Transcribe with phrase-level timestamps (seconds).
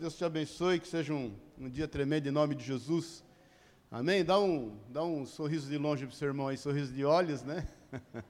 [0.00, 3.22] Deus te abençoe, que seja um, um dia tremendo em nome de Jesus.
[3.90, 4.24] Amém?
[4.24, 7.42] Dá um, dá um sorriso de longe para o seu irmão aí, sorriso de olhos,
[7.42, 7.68] né?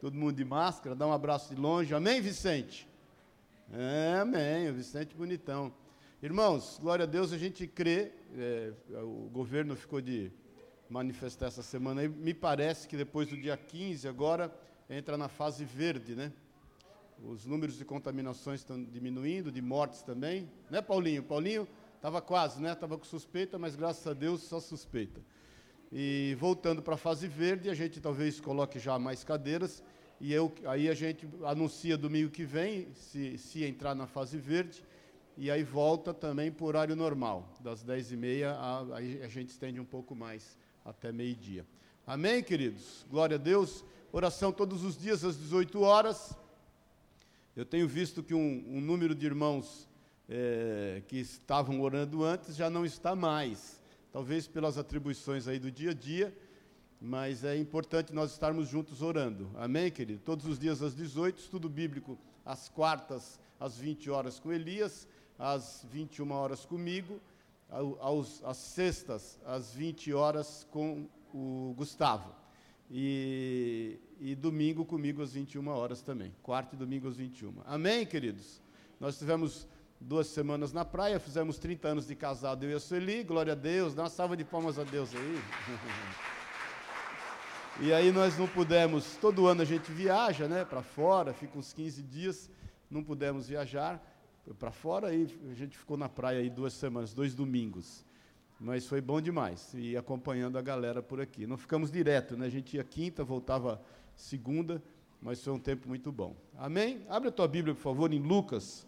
[0.00, 1.94] Todo mundo de máscara, dá um abraço de longe.
[1.94, 2.86] Amém, Vicente?
[3.72, 5.72] É, amém, o Vicente bonitão.
[6.22, 8.72] Irmãos, glória a Deus, a gente crê, é,
[9.02, 10.30] o governo ficou de
[10.88, 14.54] manifestar essa semana aí, me parece que depois do dia 15 agora
[14.88, 16.32] entra na fase verde, né?
[17.22, 20.48] Os números de contaminações estão diminuindo, de mortes também.
[20.70, 21.22] Né, Paulinho?
[21.22, 22.72] Paulinho estava quase, né?
[22.72, 25.20] Estava com suspeita, mas graças a Deus só suspeita.
[25.90, 29.82] E voltando para a fase verde, a gente talvez coloque já mais cadeiras.
[30.20, 34.84] E eu, aí a gente anuncia domingo que vem, se, se entrar na fase verde.
[35.38, 40.14] E aí volta também por horário normal, das 10h30, a, a gente estende um pouco
[40.14, 41.66] mais até meio-dia.
[42.06, 43.04] Amém, queridos?
[43.10, 43.84] Glória a Deus.
[44.12, 46.34] Oração todos os dias às 18 horas.
[47.56, 49.88] Eu tenho visto que um, um número de irmãos
[50.28, 53.82] é, que estavam orando antes já não está mais.
[54.12, 56.36] Talvez pelas atribuições aí do dia a dia,
[57.00, 59.50] mas é importante nós estarmos juntos orando.
[59.56, 60.20] Amém, querido?
[60.22, 65.86] Todos os dias às 18, estudo bíblico às quartas, às 20 horas com Elias, às
[65.90, 67.18] 21 horas comigo,
[67.70, 72.34] aos, às sextas, às 20 horas com o Gustavo.
[72.90, 76.32] E, e domingo comigo às 21 horas também.
[76.42, 77.54] Quarto e domingo às 21.
[77.66, 78.62] Amém, queridos?
[79.00, 79.66] Nós tivemos
[80.00, 83.56] duas semanas na praia, fizemos 30 anos de casado, eu e a Sueli, glória a
[83.56, 85.40] Deus, dá uma salva de palmas a Deus aí.
[87.88, 91.72] e aí nós não pudemos, todo ano a gente viaja, né, para fora, fica uns
[91.72, 92.50] 15 dias,
[92.90, 94.00] não pudemos viajar
[94.58, 98.05] para fora e a gente ficou na praia aí duas semanas, dois domingos.
[98.58, 101.46] Mas foi bom demais, e acompanhando a galera por aqui.
[101.46, 102.46] Não ficamos direto, né?
[102.46, 103.82] A gente ia quinta, voltava
[104.14, 104.82] segunda,
[105.20, 106.34] mas foi um tempo muito bom.
[106.56, 107.02] Amém?
[107.08, 108.86] Abre a tua Bíblia, por favor, em Lucas,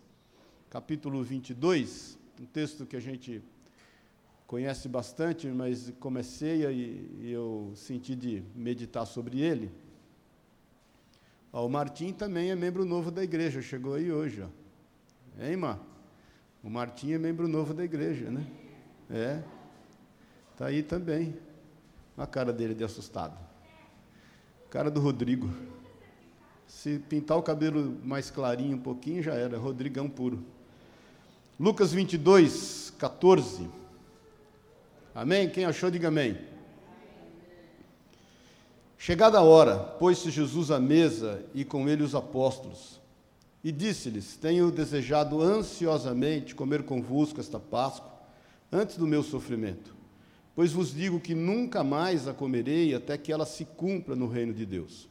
[0.71, 3.43] capítulo 22, um texto que a gente
[4.47, 9.71] conhece bastante, mas comecei e, e eu senti de meditar sobre ele.
[11.53, 14.43] Ó, o Martim também é membro novo da igreja, chegou aí hoje.
[14.43, 15.43] Ó.
[15.43, 15.79] Hein, irmã?
[16.63, 18.47] O Martim é membro novo da igreja, né?
[19.11, 19.43] É.
[20.59, 21.37] Está aí também.
[22.17, 23.39] A cara dele de assustado.
[24.69, 25.49] Cara do Rodrigo.
[26.67, 29.57] Se pintar o cabelo mais clarinho um pouquinho, já era.
[29.57, 30.43] Rodrigão puro.
[31.61, 33.71] Lucas 22, 14.
[35.15, 35.49] Amém?
[35.49, 36.37] Quem achou, diga amém.
[38.99, 43.01] Chegada a hora, pôs-se Jesus à mesa e com ele os apóstolos.
[43.63, 48.11] E disse-lhes: Tenho desejado ansiosamente comer convosco esta Páscoa,
[48.73, 49.98] antes do meu sofrimento.
[50.59, 54.53] Pois vos digo que nunca mais a comerei até que ela se cumpra no reino
[54.53, 55.09] de Deus.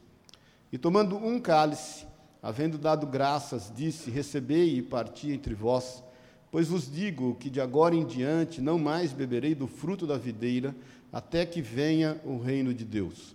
[0.70, 2.04] E tomando um cálice,
[2.42, 6.04] havendo dado graças, disse: Recebei e parti entre vós,
[6.50, 10.76] pois vos digo que de agora em diante não mais beberei do fruto da videira,
[11.10, 13.34] até que venha o reino de Deus.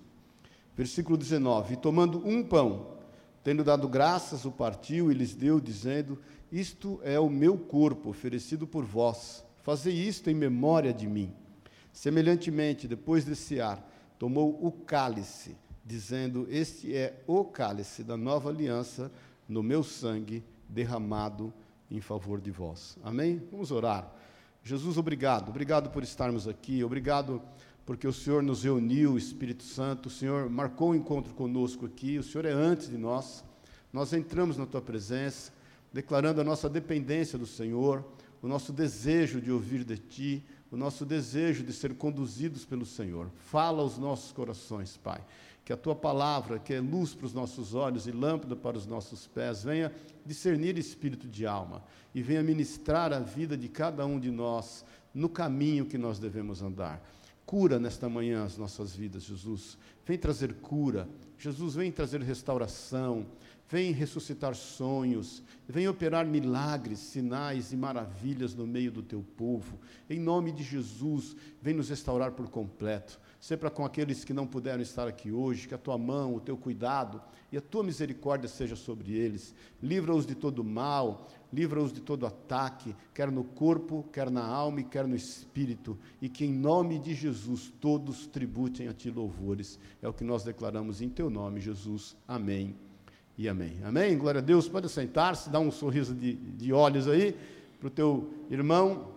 [0.78, 2.90] Versículo 19: E tomando um pão,
[3.44, 6.19] tendo dado graças, o partiu e lhes deu, dizendo:
[6.51, 9.44] Isto é o meu corpo oferecido por vós.
[9.63, 11.34] Fazei isto em memória de mim.
[11.93, 13.87] Semelhantemente, depois de cear,
[14.17, 15.55] tomou o cálice,
[15.85, 19.11] dizendo: Este é o cálice da nova aliança
[19.47, 21.53] no meu sangue derramado
[21.89, 22.97] em favor de vós.
[23.03, 23.41] Amém?
[23.51, 24.11] Vamos orar.
[24.63, 25.49] Jesus, obrigado.
[25.49, 26.83] Obrigado por estarmos aqui.
[26.83, 27.41] Obrigado
[27.85, 30.07] porque o Senhor nos reuniu, Espírito Santo.
[30.07, 32.17] O Senhor marcou um encontro conosco aqui.
[32.17, 33.43] O Senhor é antes de nós.
[33.91, 35.51] Nós entramos na tua presença,
[35.91, 38.03] declarando a nossa dependência do Senhor,
[38.41, 40.43] o nosso desejo de ouvir de ti,
[40.73, 43.29] o nosso desejo de ser conduzidos pelo Senhor.
[43.38, 45.23] Fala aos nossos corações, Pai.
[45.63, 48.88] Que a tua palavra, que é luz para os nossos olhos e lâmpada para os
[48.88, 49.94] nossos pés, venha
[50.25, 51.83] discernir espírito de alma
[52.13, 54.83] e venha ministrar a vida de cada um de nós
[55.13, 57.07] no caminho que nós devemos andar.
[57.45, 59.78] Cura nesta manhã as nossas vidas, Jesus.
[60.07, 61.07] Vem trazer cura.
[61.38, 63.28] Jesus, vem trazer restauração
[63.73, 69.79] vem ressuscitar sonhos, vem operar milagres, sinais e maravilhas no meio do teu povo.
[70.07, 73.19] Em nome de Jesus, vem nos restaurar por completo.
[73.39, 76.56] Sempre com aqueles que não puderam estar aqui hoje, que a tua mão, o teu
[76.56, 77.19] cuidado
[77.51, 79.56] e a tua misericórdia seja sobre eles.
[79.81, 84.83] Livra-os de todo mal, livra-os de todo ataque, quer no corpo, quer na alma e
[84.83, 89.80] quer no espírito, e que em nome de Jesus todos tributem a ti louvores.
[90.00, 92.15] É o que nós declaramos em teu nome, Jesus.
[92.27, 92.93] Amém
[93.38, 93.80] e amém.
[93.83, 94.18] Amém?
[94.18, 94.68] Glória a Deus.
[94.68, 97.35] Pode sentar-se, dá um sorriso de, de olhos aí
[97.80, 99.12] para o teu irmão.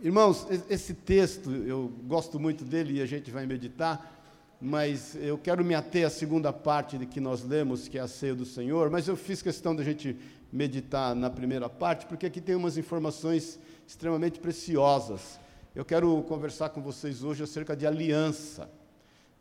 [0.00, 4.22] Irmãos, esse texto, eu gosto muito dele e a gente vai meditar,
[4.60, 8.08] mas eu quero me ater à segunda parte de que nós lemos, que é a
[8.08, 10.16] ceia do Senhor, mas eu fiz questão da gente
[10.52, 15.40] meditar na primeira parte, porque aqui tem umas informações extremamente preciosas.
[15.74, 18.70] Eu quero conversar com vocês hoje acerca de aliança.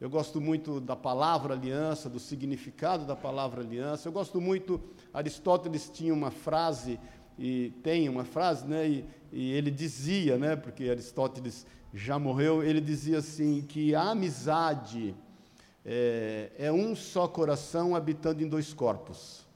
[0.04, 4.06] Eu gosto muito da palavra aliança, do significado da palavra aliança.
[4.06, 4.78] Eu gosto muito,
[5.14, 7.00] Aristóteles tinha uma frase,
[7.40, 12.82] e tem uma frase, né, e, e ele dizia, né, porque Aristóteles já morreu, ele
[12.82, 15.16] dizia assim, que a amizade
[15.86, 19.48] é, é um só coração habitando em dois corpos.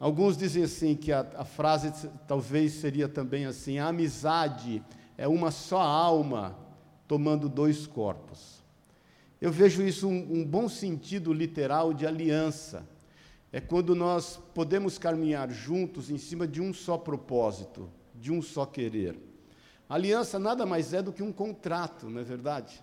[0.00, 1.92] Alguns dizem assim que a, a, frase
[2.26, 4.82] talvez seria também assim: a amizade
[5.16, 6.58] é uma só alma
[7.06, 8.63] tomando dois corpos.
[9.44, 12.88] Eu vejo isso um, um bom sentido literal de aliança.
[13.52, 18.64] É quando nós podemos caminhar juntos em cima de um só propósito, de um só
[18.64, 19.18] querer.
[19.86, 22.82] aliança nada mais é do que um contrato, não é verdade?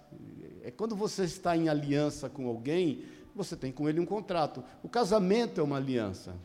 [0.63, 3.05] É quando você está em aliança com alguém,
[3.35, 4.63] você tem com ele um contrato.
[4.83, 6.35] O casamento é uma aliança.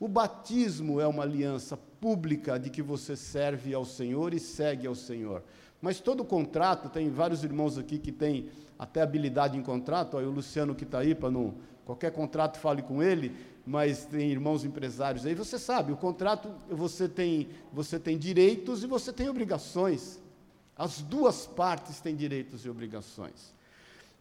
[0.00, 4.94] O batismo é uma aliança pública de que você serve ao Senhor e segue ao
[4.94, 5.42] Senhor.
[5.80, 10.30] Mas todo contrato, tem vários irmãos aqui que têm até habilidade em contrato, aí o
[10.30, 11.54] Luciano que está aí, para não.
[11.84, 13.34] Qualquer contrato fale com ele,
[13.66, 18.86] mas tem irmãos empresários aí, você sabe, o contrato você tem, você tem direitos e
[18.86, 20.20] você tem obrigações.
[20.76, 23.54] As duas partes têm direitos e obrigações.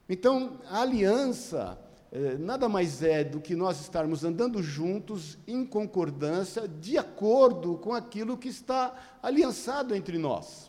[0.10, 1.80] Então, a aliança
[2.12, 7.94] eh, nada mais é do que nós estarmos andando juntos em concordância, de acordo com
[7.94, 10.69] aquilo que está aliançado entre nós.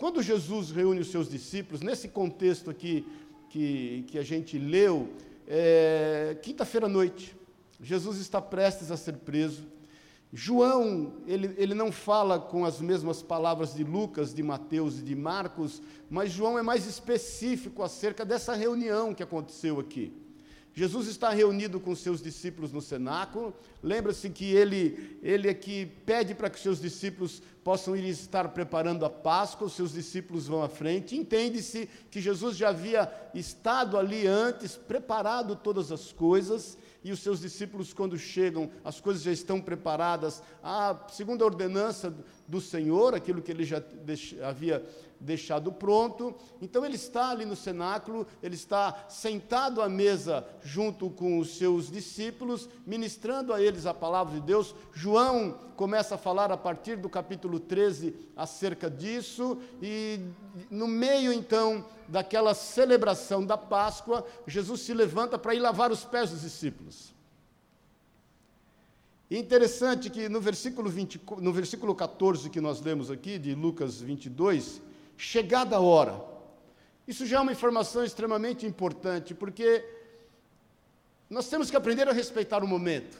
[0.00, 3.06] Quando Jesus reúne os seus discípulos, nesse contexto aqui
[3.50, 5.10] que, que a gente leu,
[5.46, 7.36] é, quinta-feira à noite,
[7.78, 9.66] Jesus está prestes a ser preso.
[10.32, 15.14] João, ele, ele não fala com as mesmas palavras de Lucas, de Mateus e de
[15.14, 20.14] Marcos, mas João é mais específico acerca dessa reunião que aconteceu aqui.
[20.80, 23.54] Jesus está reunido com seus discípulos no cenáculo.
[23.82, 29.04] Lembra-se que ele, ele é que pede para que seus discípulos possam ir estar preparando
[29.04, 31.14] a Páscoa, os seus discípulos vão à frente.
[31.14, 37.40] Entende-se que Jesus já havia estado ali antes, preparado todas as coisas, e os seus
[37.40, 42.14] discípulos, quando chegam, as coisas já estão preparadas, a, segundo a ordenança
[42.48, 43.82] do Senhor, aquilo que ele já
[44.42, 44.82] havia
[45.20, 46.34] deixado pronto.
[46.60, 51.90] Então ele está ali no cenáculo, ele está sentado à mesa junto com os seus
[51.90, 54.74] discípulos, ministrando a eles a palavra de Deus.
[54.92, 60.20] João começa a falar a partir do capítulo 13 acerca disso, e
[60.70, 66.30] no meio então daquela celebração da Páscoa, Jesus se levanta para ir lavar os pés
[66.30, 67.14] dos discípulos.
[69.30, 74.82] Interessante que no versículo, 20, no versículo 14 que nós lemos aqui, de Lucas 22,
[75.20, 76.18] chegada a hora.
[77.06, 79.84] Isso já é uma informação extremamente importante, porque
[81.28, 83.18] nós temos que aprender a respeitar o momento.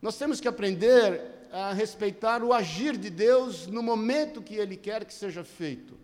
[0.00, 1.20] Nós temos que aprender
[1.52, 5.98] a respeitar o agir de Deus no momento que Ele quer que seja feito.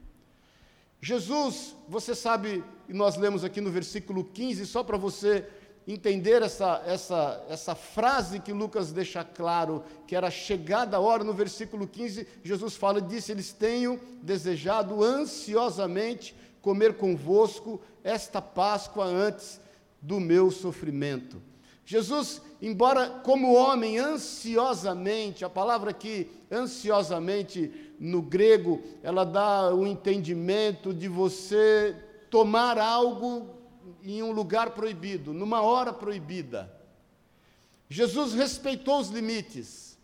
[1.00, 5.48] Jesus, você sabe, e nós lemos aqui no versículo 15, só para você
[5.88, 11.32] entender essa, essa, essa frase que Lucas deixa claro, que era chegada a hora, no
[11.32, 19.58] versículo 15, Jesus fala, disse, eles tenho desejado ansiosamente comer convosco esta Páscoa antes
[20.02, 21.40] do meu sofrimento.
[21.86, 30.92] Jesus, embora como homem ansiosamente, a palavra aqui, ansiosamente, no grego, ela dá o entendimento
[30.92, 31.96] de você
[32.28, 33.57] tomar algo
[34.02, 36.72] em um lugar proibido, numa hora proibida.
[37.88, 39.96] Jesus respeitou os limites.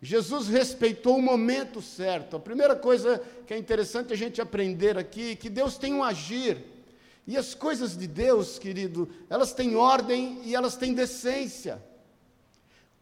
[0.00, 2.36] Jesus respeitou o momento certo.
[2.36, 6.02] A primeira coisa que é interessante a gente aprender aqui é que Deus tem um
[6.02, 6.64] agir.
[7.26, 11.80] E as coisas de Deus, querido, elas têm ordem e elas têm decência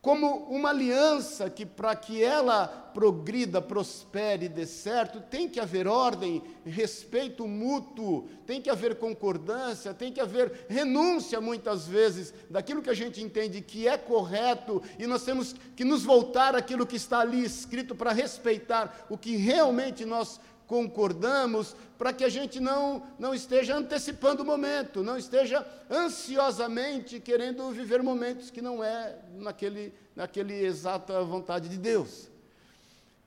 [0.02, 5.86] como uma aliança que, para que ela progrida, prospere e dê certo, tem que haver
[5.86, 12.88] ordem, respeito mútuo, tem que haver concordância, tem que haver renúncia, muitas vezes, daquilo que
[12.88, 17.20] a gente entende que é correto, e nós temos que nos voltar àquilo que está
[17.20, 23.34] ali escrito para respeitar o que realmente nós concordamos, para que a gente não, não
[23.34, 30.54] esteja antecipando o momento, não esteja ansiosamente querendo viver momentos que não é naquele, naquele
[30.54, 32.30] exata vontade de Deus.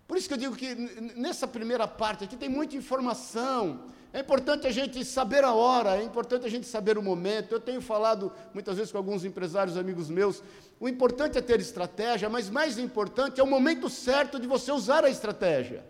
[0.08, 0.74] Por isso que eu digo que
[1.18, 3.90] nessa primeira parte aqui tem muita informação.
[4.14, 7.52] É importante a gente saber a hora, é importante a gente saber o momento.
[7.52, 10.42] Eu tenho falado muitas vezes com alguns empresários amigos meus,
[10.80, 15.04] o importante é ter estratégia, mas mais importante é o momento certo de você usar
[15.04, 15.84] a estratégia.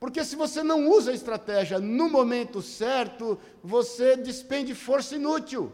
[0.00, 5.70] Porque se você não usa a estratégia no momento certo, você despende força inútil.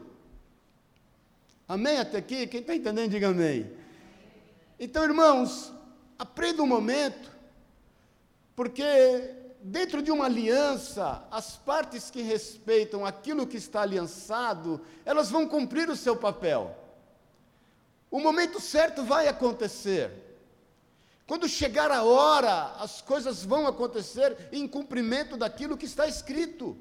[1.69, 2.45] Amém até aqui?
[2.49, 3.71] Quem está entendendo, diga amém.
[4.81, 5.73] Então, irmãos,
[6.19, 7.31] aprenda um momento,
[8.57, 8.83] porque
[9.63, 15.89] dentro de uma aliança, as partes que respeitam aquilo que está aliançado, elas vão cumprir
[15.89, 16.77] o seu papel.
[18.11, 20.26] O momento certo vai acontecer.
[21.27, 26.77] Quando chegar a hora, as coisas vão acontecer em cumprimento daquilo que está escrito.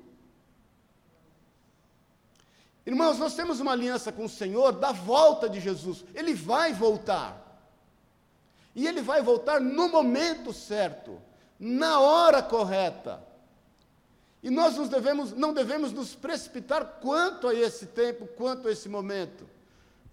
[2.86, 6.06] Irmãos, nós temos uma aliança com o Senhor da volta de Jesus.
[6.14, 7.42] Ele vai voltar.
[8.76, 11.20] E ele vai voltar no momento certo,
[11.60, 13.24] na hora correta.
[14.44, 19.55] E nós devemos, não devemos nos precipitar quanto a esse tempo, quanto a esse momento.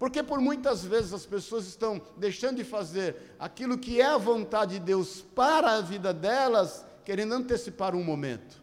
[0.03, 4.73] Porque por muitas vezes as pessoas estão deixando de fazer aquilo que é a vontade
[4.73, 8.61] de Deus para a vida delas, querendo antecipar um momento.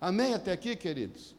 [0.00, 1.36] Amém até aqui, queridos?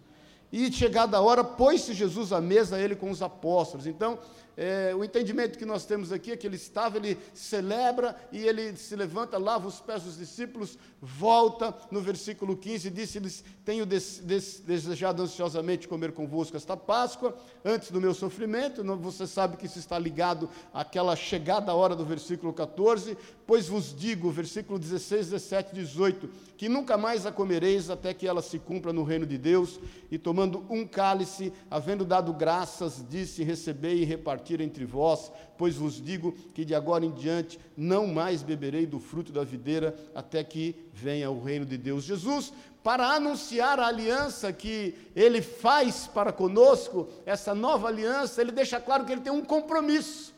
[0.49, 3.85] E chegada a hora, pôs-se Jesus à mesa, ele com os apóstolos.
[3.85, 4.17] Então,
[4.55, 8.75] é, o entendimento que nós temos aqui é que ele estava, ele celebra e ele
[8.75, 14.19] se levanta, lava os pés dos discípulos, volta no versículo 15 e disse-lhes: Tenho des,
[14.19, 18.83] des, desejado ansiosamente comer convosco esta Páscoa, antes do meu sofrimento.
[18.83, 23.17] Não, você sabe que isso está ligado àquela chegada hora do versículo 14.
[23.47, 28.41] Pois vos digo, versículo 16, 17, 18, que nunca mais a comereis até que ela
[28.41, 29.79] se cumpra no reino de Deus.
[30.11, 34.05] E tomando um cálice, havendo dado graças, disse: Recebei e
[34.43, 38.99] repartir entre vós, pois vos digo que de agora em diante não mais beberei do
[38.99, 42.03] fruto da videira até que venha o reino de Deus.
[42.03, 48.79] Jesus, para anunciar a aliança que ele faz para conosco, essa nova aliança, ele deixa
[48.79, 50.33] claro que ele tem um compromisso.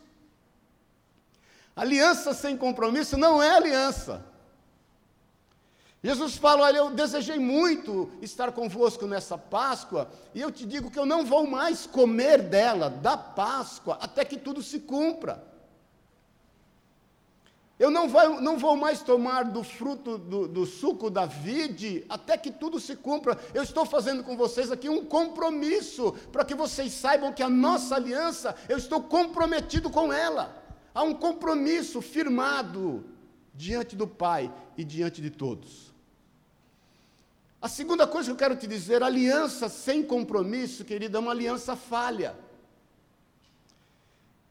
[1.74, 4.24] Aliança sem compromisso não é aliança.
[6.06, 11.00] Jesus fala: Olha, eu desejei muito estar convosco nessa Páscoa, e eu te digo que
[11.00, 15.44] eu não vou mais comer dela, da Páscoa, até que tudo se cumpra.
[17.76, 22.38] Eu não vou, não vou mais tomar do fruto do, do suco da vide até
[22.38, 23.36] que tudo se cumpra.
[23.52, 27.96] Eu estou fazendo com vocês aqui um compromisso, para que vocês saibam que a nossa
[27.96, 30.56] aliança, eu estou comprometido com ela.
[30.94, 33.04] Há um compromisso firmado
[33.52, 35.95] diante do Pai e diante de todos.
[37.66, 41.74] A segunda coisa que eu quero te dizer, aliança sem compromisso, querida, é uma aliança
[41.74, 42.32] falha.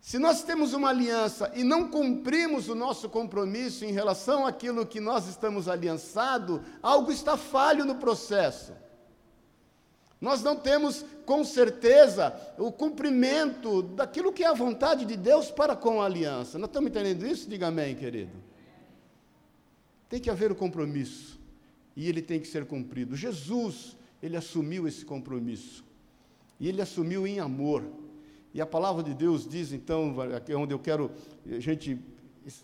[0.02, 5.00] Se nós temos uma aliança e não cumprimos o nosso compromisso em relação àquilo que
[5.00, 8.74] nós estamos aliançado, algo está falho no processo.
[10.20, 15.74] Nós não temos com certeza o cumprimento daquilo que é a vontade de Deus para
[15.74, 16.60] com a aliança.
[16.60, 17.50] Nós estamos entendendo isso?
[17.50, 18.34] Diga amém, querido.
[20.10, 21.45] Tem que haver o compromisso
[21.96, 23.16] e ele tem que ser cumprido.
[23.16, 25.84] Jesus, ele assumiu esse compromisso
[26.60, 27.84] e ele assumiu em amor.
[28.54, 31.12] E a palavra de Deus diz, então, aqui é onde eu quero
[31.46, 32.00] a gente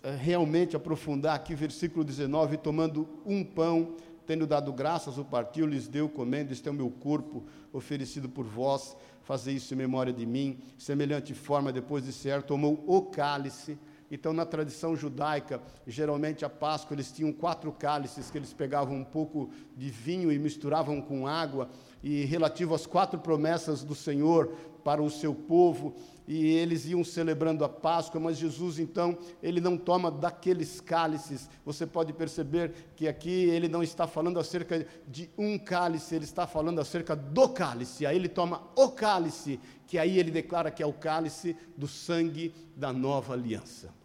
[0.04, 3.96] eh, realmente aprofundar aqui, versículo 19: tomando um pão
[4.26, 8.46] Tendo dado graças, o partiu, lhes deu, comendo, este é o meu corpo oferecido por
[8.46, 10.58] vós, fazei isso em memória de mim.
[10.78, 13.78] Semelhante forma, depois de ser, tomou o cálice.
[14.12, 19.06] Então, na tradição judaica, geralmente a Páscoa, eles tinham quatro cálices que eles pegavam um
[19.06, 21.70] pouco de vinho e misturavam com água,
[22.04, 24.54] e relativo às quatro promessas do Senhor
[24.84, 25.96] para o seu povo
[26.28, 31.50] e eles iam celebrando a Páscoa, mas Jesus então, ele não toma daqueles cálices.
[31.66, 36.48] Você pode perceber que aqui ele não está falando acerca de um cálice, ele está
[36.48, 38.06] falando acerca do cálice.
[38.06, 42.54] Aí ele toma o cálice, que aí ele declara que é o cálice do sangue
[42.78, 44.01] da nova aliança.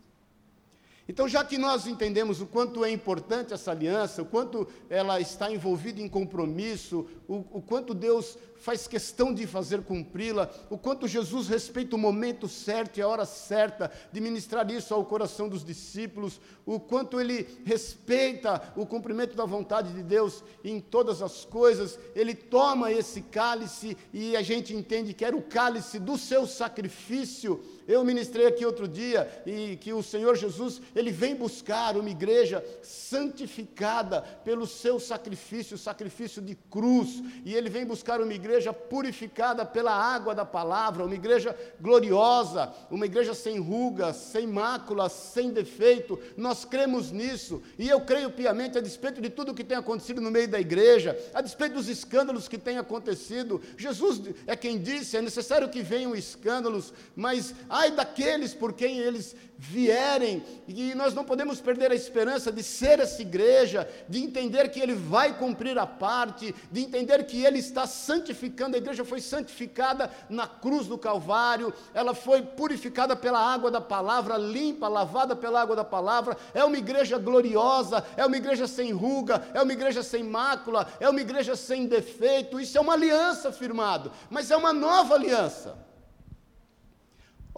[1.09, 5.51] Então, já que nós entendemos o quanto é importante essa aliança, o quanto ela está
[5.51, 11.47] envolvida em compromisso, o, o quanto Deus faz questão de fazer cumpri-la, o quanto Jesus
[11.47, 16.41] respeita o momento certo e a hora certa de ministrar isso ao coração dos discípulos,
[16.67, 22.35] o quanto ele respeita o cumprimento da vontade de Deus em todas as coisas, ele
[22.35, 27.63] toma esse cálice e a gente entende que era o cálice do seu sacrifício.
[27.87, 32.65] Eu ministrei aqui outro dia e que o Senhor Jesus, ele vem buscar uma igreja
[32.83, 39.67] santificada pelo seu sacrifício, sacrifício de cruz, e ele vem buscar uma igreja igreja purificada
[39.67, 46.19] pela água da palavra, uma igreja gloriosa, uma igreja sem rugas, sem máculas, sem defeito.
[46.37, 50.31] Nós cremos nisso e eu creio piamente a despeito de tudo que tem acontecido no
[50.31, 53.61] meio da igreja, a despeito dos escândalos que têm acontecido.
[53.77, 59.37] Jesus é quem disse: é necessário que venham escândalos, mas ai daqueles por quem eles
[59.59, 64.81] vierem, e nós não podemos perder a esperança de ser essa igreja, de entender que
[64.81, 70.11] Ele vai cumprir a parte, de entender que Ele está santificando, a igreja foi santificada
[70.29, 75.75] na cruz do Calvário, ela foi purificada pela água da palavra, limpa, lavada pela água
[75.75, 80.23] da palavra, é uma igreja gloriosa, é uma igreja sem ruga, é uma igreja sem
[80.23, 85.15] mácula, é uma igreja sem defeito, isso é uma aliança firmada, mas é uma nova
[85.15, 85.86] aliança.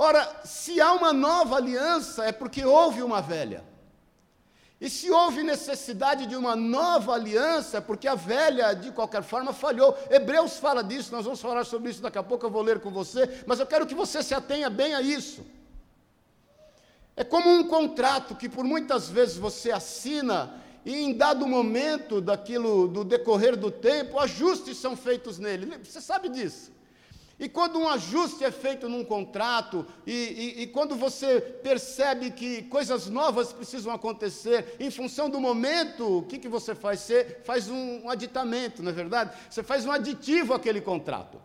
[0.00, 3.64] Ora, se há uma nova aliança, é porque houve uma velha.
[4.80, 9.52] E se houve necessidade de uma nova aliança, é porque a velha, de qualquer forma,
[9.52, 9.98] falhou.
[10.08, 12.92] Hebreus fala disso, nós vamos falar sobre isso daqui a pouco, eu vou ler com
[12.92, 15.44] você, mas eu quero que você se atenha bem a isso.
[17.16, 22.86] É como um contrato que por muitas vezes você assina e em dado momento daquilo
[22.86, 25.76] do decorrer do tempo, ajustes são feitos nele.
[25.82, 26.77] Você sabe disso.
[27.40, 32.62] E quando um ajuste é feito num contrato, e, e, e, quando você percebe que
[32.64, 37.00] coisas novas precisam acontecer, em função do momento, o que, que você faz?
[37.00, 39.36] Você faz um, aditamento, não é verdade?
[39.48, 41.40] Você faz um aditivo àquele contrato.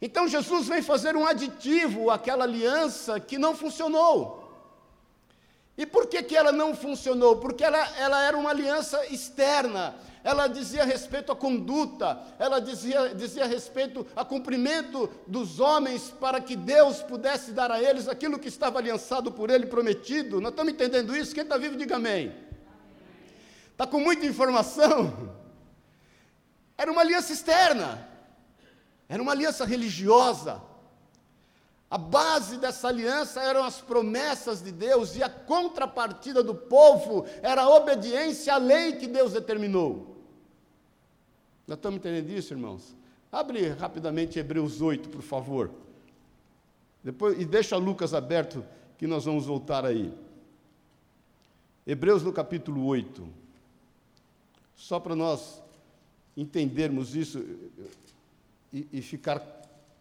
[0.00, 4.42] Então Jesus vem fazer um aditivo àquela aliança que não funcionou.
[5.76, 7.36] E por que, que ela não funcionou?
[7.36, 9.94] Porque ela, ela era uma aliança externa
[10.26, 16.56] ela dizia respeito à conduta, ela dizia, dizia respeito a cumprimento dos homens para que
[16.56, 20.40] Deus pudesse dar a eles aquilo que estava aliançado por ele, prometido.
[20.40, 21.32] Nós estamos entendendo isso?
[21.32, 22.34] Quem está vivo, diga amém.
[23.70, 25.32] Está com muita informação?
[26.76, 28.08] Era uma aliança externa,
[29.08, 30.60] era uma aliança religiosa.
[31.88, 37.62] A base dessa aliança eram as promessas de Deus e a contrapartida do povo era
[37.62, 40.15] a obediência à lei que Deus determinou.
[41.66, 42.94] Nós estamos entendendo isso, irmãos?
[43.30, 45.70] Abre rapidamente Hebreus 8, por favor.
[47.02, 48.64] Depois, e deixa Lucas aberto,
[48.96, 50.12] que nós vamos voltar aí.
[51.86, 53.28] Hebreus no capítulo 8.
[54.76, 55.62] Só para nós
[56.36, 57.44] entendermos isso
[58.72, 59.40] e, e ficar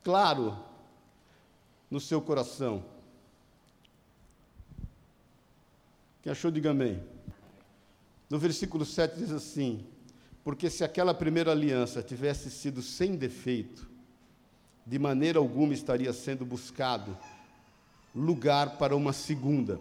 [0.04, 0.58] claro
[1.90, 2.84] no seu coração.
[6.22, 7.02] Quem achou, diga amém.
[8.30, 9.86] No versículo 7 diz assim:
[10.46, 13.90] porque se aquela primeira aliança tivesse sido sem defeito,
[14.86, 17.18] de maneira alguma estaria sendo buscado
[18.14, 19.80] lugar para uma segunda.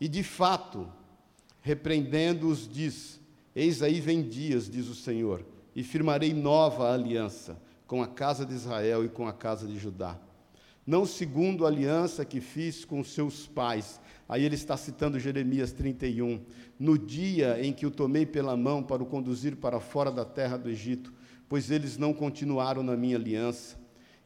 [0.00, 0.88] E de fato,
[1.62, 3.20] repreendendo-os, diz:
[3.56, 8.54] Eis aí vem dias, diz o Senhor, e firmarei nova aliança com a casa de
[8.54, 10.16] Israel e com a casa de Judá.
[10.86, 14.00] Não segundo a aliança que fiz com seus pais,
[14.32, 16.40] Aí ele está citando Jeremias 31.
[16.78, 20.56] No dia em que o tomei pela mão para o conduzir para fora da terra
[20.56, 21.12] do Egito,
[21.50, 23.78] pois eles não continuaram na minha aliança.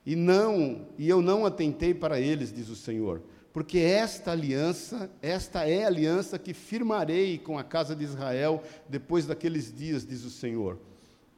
[0.06, 3.20] E não, e eu não atentei para eles, diz o Senhor,
[3.52, 9.26] porque esta aliança, esta é a aliança que firmarei com a casa de Israel depois
[9.26, 10.78] daqueles dias, diz o Senhor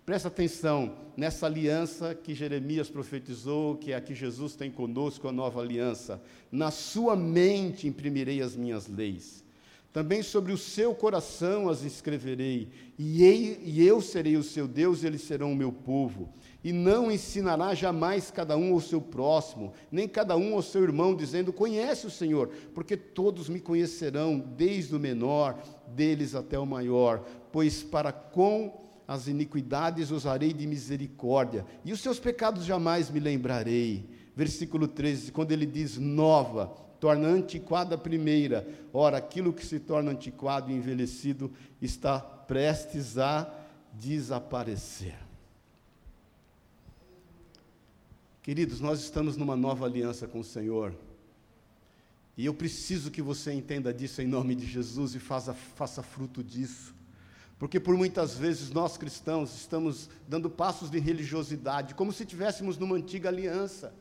[0.09, 5.33] Presta atenção nessa aliança que Jeremias profetizou, que é a que Jesus tem conosco, a
[5.33, 6.19] nova aliança.
[6.51, 9.45] Na sua mente imprimirei as minhas leis.
[9.93, 15.21] Também sobre o seu coração as escreverei, e eu serei o seu Deus, e eles
[15.21, 16.33] serão o meu povo.
[16.65, 21.15] E não ensinará jamais cada um ao seu próximo, nem cada um ao seu irmão,
[21.15, 27.23] dizendo: Conhece o Senhor, porque todos me conhecerão, desde o menor deles até o maior,
[27.53, 34.07] pois para com as iniquidades usarei de misericórdia, e os seus pecados jamais me lembrarei.
[34.37, 36.67] Versículo 13, quando ele diz nova,
[37.01, 43.51] torna antiquada a primeira, ora, aquilo que se torna antiquado e envelhecido está prestes a
[43.95, 45.17] desaparecer.
[48.43, 50.95] Queridos, nós estamos numa nova aliança com o Senhor.
[52.37, 56.45] E eu preciso que você entenda disso em nome de Jesus e faça, faça fruto
[56.45, 56.98] disso.
[57.59, 62.97] Porque por muitas vezes nós cristãos estamos dando passos de religiosidade, como se estivéssemos numa
[62.97, 63.93] antiga aliança.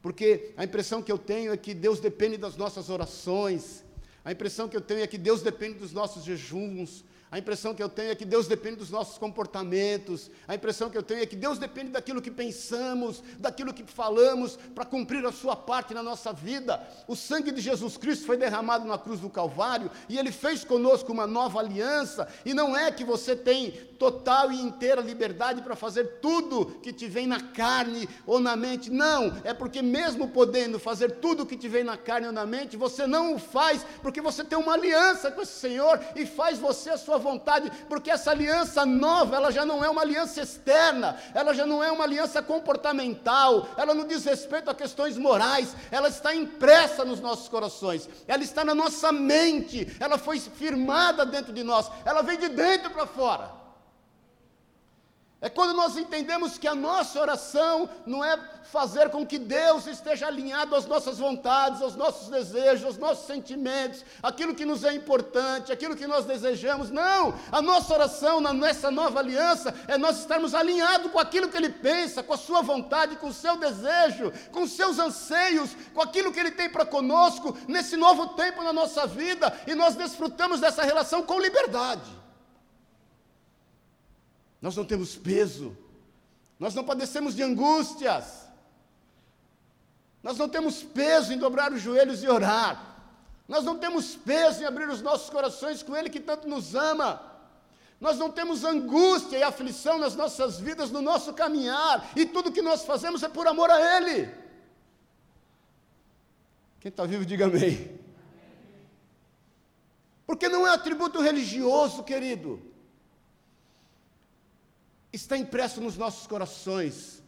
[0.00, 3.84] Porque a impressão que eu tenho é que Deus depende das nossas orações,
[4.24, 7.82] a impressão que eu tenho é que Deus depende dos nossos jejuns, a impressão que
[7.82, 10.30] eu tenho é que Deus depende dos nossos comportamentos.
[10.46, 14.56] A impressão que eu tenho é que Deus depende daquilo que pensamos, daquilo que falamos,
[14.74, 16.80] para cumprir a sua parte na nossa vida.
[17.08, 21.12] O sangue de Jesus Cristo foi derramado na cruz do Calvário e ele fez conosco
[21.12, 22.28] uma nova aliança.
[22.44, 27.06] E não é que você tem total e inteira liberdade para fazer tudo que te
[27.06, 28.90] vem na carne ou na mente.
[28.90, 32.76] Não, é porque mesmo podendo fazer tudo que te vem na carne ou na mente,
[32.76, 36.90] você não o faz porque você tem uma aliança com esse Senhor e faz você
[36.90, 41.54] a sua vontade, porque essa aliança nova, ela já não é uma aliança externa, ela
[41.54, 46.34] já não é uma aliança comportamental, ela não diz respeito a questões morais, ela está
[46.34, 51.90] impressa nos nossos corações, ela está na nossa mente, ela foi firmada dentro de nós,
[52.04, 53.63] ela vem de dentro para fora.
[55.44, 58.34] É quando nós entendemos que a nossa oração não é
[58.72, 64.02] fazer com que Deus esteja alinhado às nossas vontades, aos nossos desejos, aos nossos sentimentos,
[64.22, 66.90] aquilo que nos é importante, aquilo que nós desejamos.
[66.90, 67.34] Não!
[67.52, 72.22] A nossa oração nessa nova aliança é nós estarmos alinhados com aquilo que Ele pensa,
[72.22, 76.40] com a Sua vontade, com o seu desejo, com os seus anseios, com aquilo que
[76.40, 81.22] Ele tem para conosco nesse novo tempo na nossa vida e nós desfrutamos dessa relação
[81.22, 82.23] com liberdade.
[84.64, 85.76] Nós não temos peso,
[86.58, 88.48] nós não padecemos de angústias,
[90.22, 92.96] nós não temos peso em dobrar os joelhos e orar,
[93.46, 97.20] nós não temos peso em abrir os nossos corações com Ele que tanto nos ama.
[98.00, 102.62] Nós não temos angústia e aflição nas nossas vidas, no nosso caminhar, e tudo que
[102.62, 104.30] nós fazemos é por amor a Ele.
[106.80, 108.00] Quem está vivo, diga amém.
[110.26, 112.72] Porque não é atributo religioso, querido
[115.14, 117.22] está impresso nos nossos corações,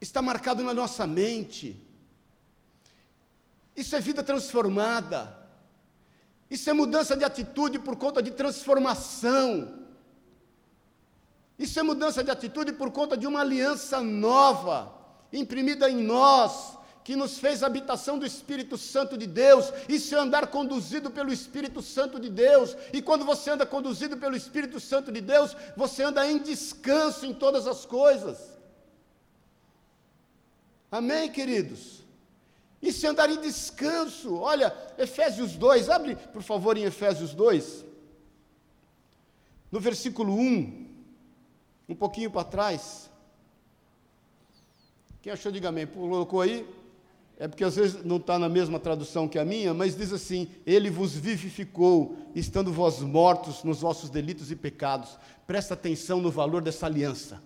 [0.00, 1.80] está marcado na nossa mente.
[3.74, 5.46] Isso é vida transformada.
[6.50, 9.86] Isso é mudança de atitude por conta de transformação.
[11.58, 14.92] Isso é mudança de atitude por conta de uma aliança nova,
[15.32, 16.75] imprimida em nós,
[17.06, 21.80] que nos fez habitação do Espírito Santo de Deus, e se andar conduzido pelo Espírito
[21.80, 26.28] Santo de Deus, e quando você anda conduzido pelo Espírito Santo de Deus, você anda
[26.28, 28.58] em descanso em todas as coisas.
[30.90, 32.02] Amém, queridos?
[32.82, 37.84] E se andar em descanso, olha, Efésios 2, abre por favor em Efésios 2,
[39.70, 40.88] no versículo 1,
[41.88, 43.08] um pouquinho para trás.
[45.22, 45.86] Quem achou, diga amém.
[45.86, 46.66] Colocou aí?
[47.38, 50.48] É porque às vezes não está na mesma tradução que a minha, mas diz assim:
[50.64, 55.18] Ele vos vivificou, estando vós mortos nos vossos delitos e pecados.
[55.46, 57.42] Presta atenção no valor dessa aliança.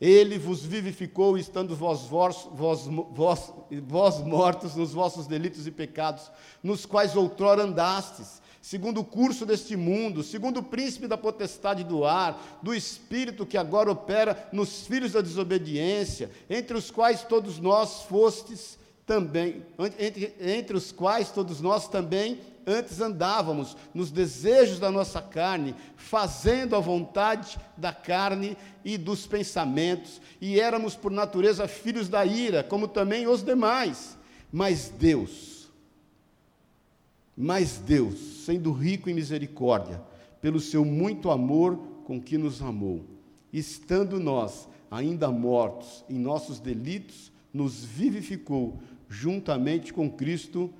[0.00, 3.52] Ele vos vivificou, estando vós, vós, vós, vós,
[3.86, 6.30] vós mortos nos vossos delitos e pecados,
[6.62, 12.04] nos quais outrora andastes, segundo o curso deste mundo, segundo o príncipe da potestade do
[12.04, 18.02] ar, do espírito que agora opera nos filhos da desobediência, entre os quais todos nós
[18.02, 19.62] fostes também,
[19.98, 26.74] entre, entre os quais todos nós também antes andávamos nos desejos da nossa carne, fazendo
[26.74, 32.88] a vontade da carne e dos pensamentos, e éramos por natureza filhos da ira, como
[32.88, 34.16] também os demais.
[34.50, 35.70] Mas Deus,
[37.36, 40.00] mas Deus, sendo rico em misericórdia,
[40.40, 43.04] pelo seu muito amor com que nos amou,
[43.52, 50.72] estando nós ainda mortos em nossos delitos, nos vivificou juntamente com Cristo,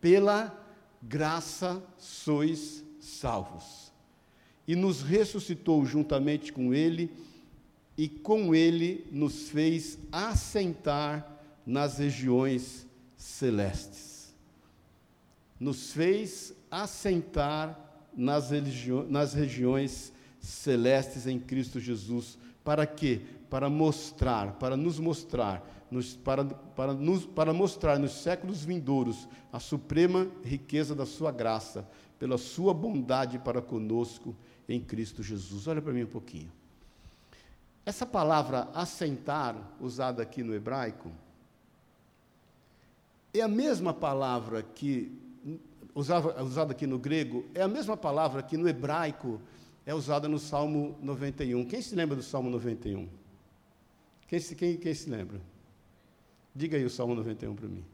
[0.00, 0.58] pela
[1.02, 3.92] graça sois salvos.
[4.66, 7.10] E nos ressuscitou juntamente com Ele,
[7.96, 11.28] e com Ele nos fez assentar
[11.66, 14.34] nas regiões celestes.
[15.58, 17.78] Nos fez assentar
[18.16, 18.50] nas,
[19.08, 22.38] nas regiões celestes em Cristo Jesus.
[22.64, 23.20] Para quê?
[23.48, 29.60] Para mostrar, para nos mostrar nos, para, para, nos, para mostrar nos séculos vindouros a
[29.60, 31.86] suprema riqueza da sua graça,
[32.18, 34.34] pela sua bondade para conosco
[34.68, 35.66] em Cristo Jesus.
[35.66, 36.50] Olha para mim um pouquinho.
[37.84, 41.12] Essa palavra assentar, usada aqui no hebraico,
[43.34, 45.12] é a mesma palavra que,
[45.94, 49.40] usava, usada aqui no grego, é a mesma palavra que no hebraico
[49.84, 51.66] é usada no Salmo 91.
[51.66, 53.08] Quem se lembra do Salmo 91?
[54.28, 55.51] Quem se, quem, quem se lembra?
[56.54, 57.84] Diga aí o Salmo 91 para mim.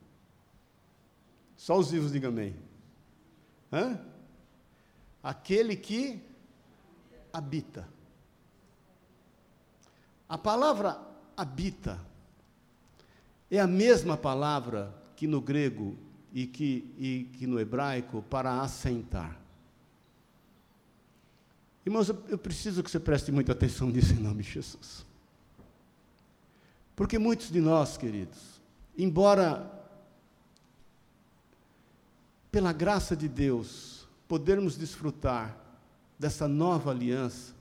[1.56, 2.54] Só os vivos digam amém.
[3.72, 4.00] Hã?
[5.22, 6.20] Aquele que
[7.32, 7.88] habita.
[10.28, 11.00] A palavra
[11.36, 12.00] habita
[13.50, 15.96] é a mesma palavra que no grego
[16.32, 19.40] e que, e que no hebraico para assentar.
[21.84, 25.07] Irmãos, eu, eu preciso que você preste muita atenção nisso em nome de Jesus.
[26.98, 28.60] Porque muitos de nós, queridos,
[28.98, 29.70] embora
[32.50, 35.56] pela graça de Deus podermos desfrutar
[36.18, 37.54] dessa nova aliança,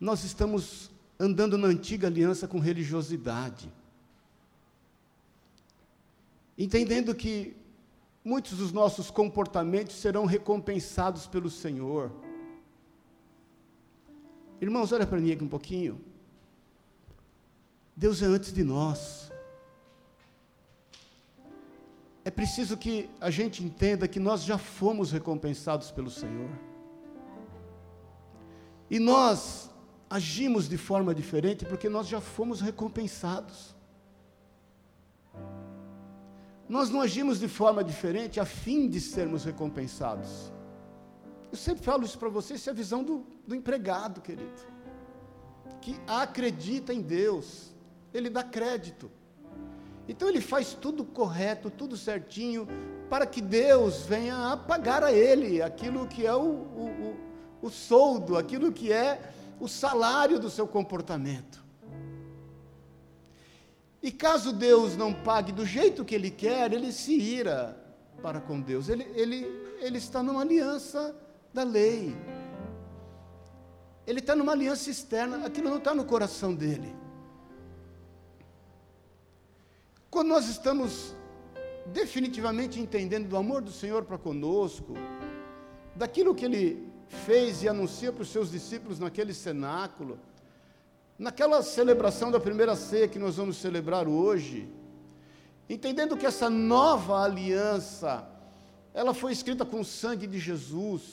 [0.00, 3.72] nós estamos andando na antiga aliança com religiosidade.
[6.58, 7.56] Entendendo que
[8.24, 12.10] muitos dos nossos comportamentos serão recompensados pelo Senhor.
[14.60, 16.11] Irmãos, olha para mim aqui um pouquinho.
[17.96, 19.30] Deus é antes de nós.
[22.24, 26.50] É preciso que a gente entenda que nós já fomos recompensados pelo Senhor.
[28.88, 29.70] E nós
[30.08, 33.74] agimos de forma diferente porque nós já fomos recompensados.
[36.68, 40.52] Nós não agimos de forma diferente a fim de sermos recompensados.
[41.50, 44.62] Eu sempre falo isso para você, isso é a visão do, do empregado, querido.
[45.80, 47.71] Que acredita em Deus,
[48.12, 49.10] ele dá crédito.
[50.08, 52.66] Então ele faz tudo correto, tudo certinho,
[53.08, 57.16] para que Deus venha a pagar a ele aquilo que é o, o,
[57.62, 59.20] o, o soldo, aquilo que é
[59.60, 61.62] o salário do seu comportamento.
[64.02, 67.76] E caso Deus não pague do jeito que Ele quer, ele se ira
[68.20, 68.88] para com Deus.
[68.88, 69.46] Ele, ele,
[69.80, 71.14] ele está numa aliança
[71.54, 72.16] da lei.
[74.04, 77.01] Ele está numa aliança externa, aquilo não está no coração dele.
[80.12, 81.14] Quando nós estamos
[81.86, 84.92] definitivamente entendendo do amor do Senhor para conosco,
[85.96, 86.86] daquilo que Ele
[87.24, 90.18] fez e anuncia para os seus discípulos naquele cenáculo,
[91.18, 94.68] naquela celebração da primeira ceia que nós vamos celebrar hoje,
[95.66, 98.28] entendendo que essa nova aliança,
[98.92, 101.12] ela foi escrita com o sangue de Jesus,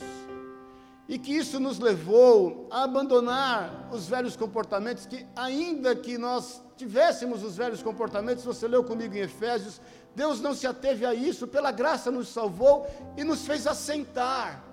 [1.10, 7.44] e que isso nos levou a abandonar os velhos comportamentos, que ainda que nós tivéssemos
[7.44, 9.82] os velhos comportamentos, você leu comigo em Efésios,
[10.16, 14.70] Deus não se ateve a isso, pela graça nos salvou e nos fez assentar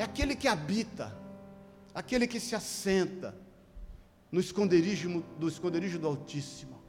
[0.00, 1.14] é aquele que habita,
[1.94, 3.36] aquele que se assenta
[4.32, 6.79] no esconderijo do esconderijo do Altíssimo.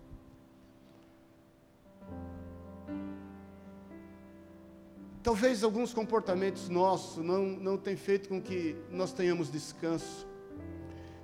[5.24, 10.28] Talvez alguns comportamentos nossos não, não tenham feito com que nós tenhamos descanso.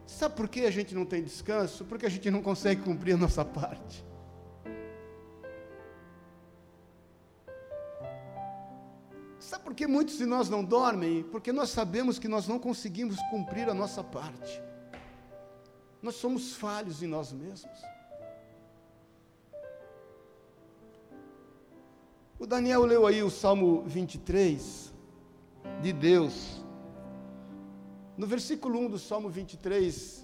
[0.05, 1.83] Sabe por que a gente não tem descanso?
[1.83, 4.05] Porque a gente não consegue cumprir a nossa parte.
[9.39, 11.23] Sabe por que muitos de nós não dormem?
[11.23, 14.61] Porque nós sabemos que nós não conseguimos cumprir a nossa parte.
[16.01, 17.96] Nós somos falhos em nós mesmos.
[22.39, 24.93] O Daniel leu aí o Salmo 23
[25.81, 26.63] de Deus.
[28.15, 30.23] No versículo 1 do Salmo 23,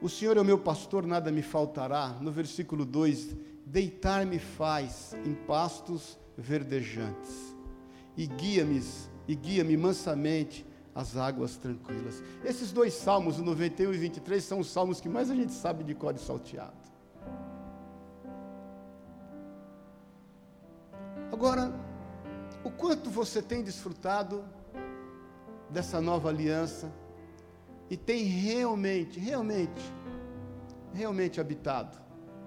[0.00, 2.16] o Senhor é o meu pastor, nada me faltará.
[2.22, 3.36] No versículo 2,
[3.66, 7.54] deitar-me faz em pastos verdejantes
[8.16, 8.82] e guia-me
[9.28, 12.22] e guia-me mansamente às águas tranquilas.
[12.42, 15.84] Esses dois salmos, o 91 e 23, são os salmos que mais a gente sabe
[15.84, 16.81] de código salteado.
[21.42, 21.72] Agora,
[22.62, 24.44] o quanto você tem desfrutado
[25.68, 26.88] dessa nova aliança
[27.90, 29.82] e tem realmente, realmente,
[30.94, 31.98] realmente habitado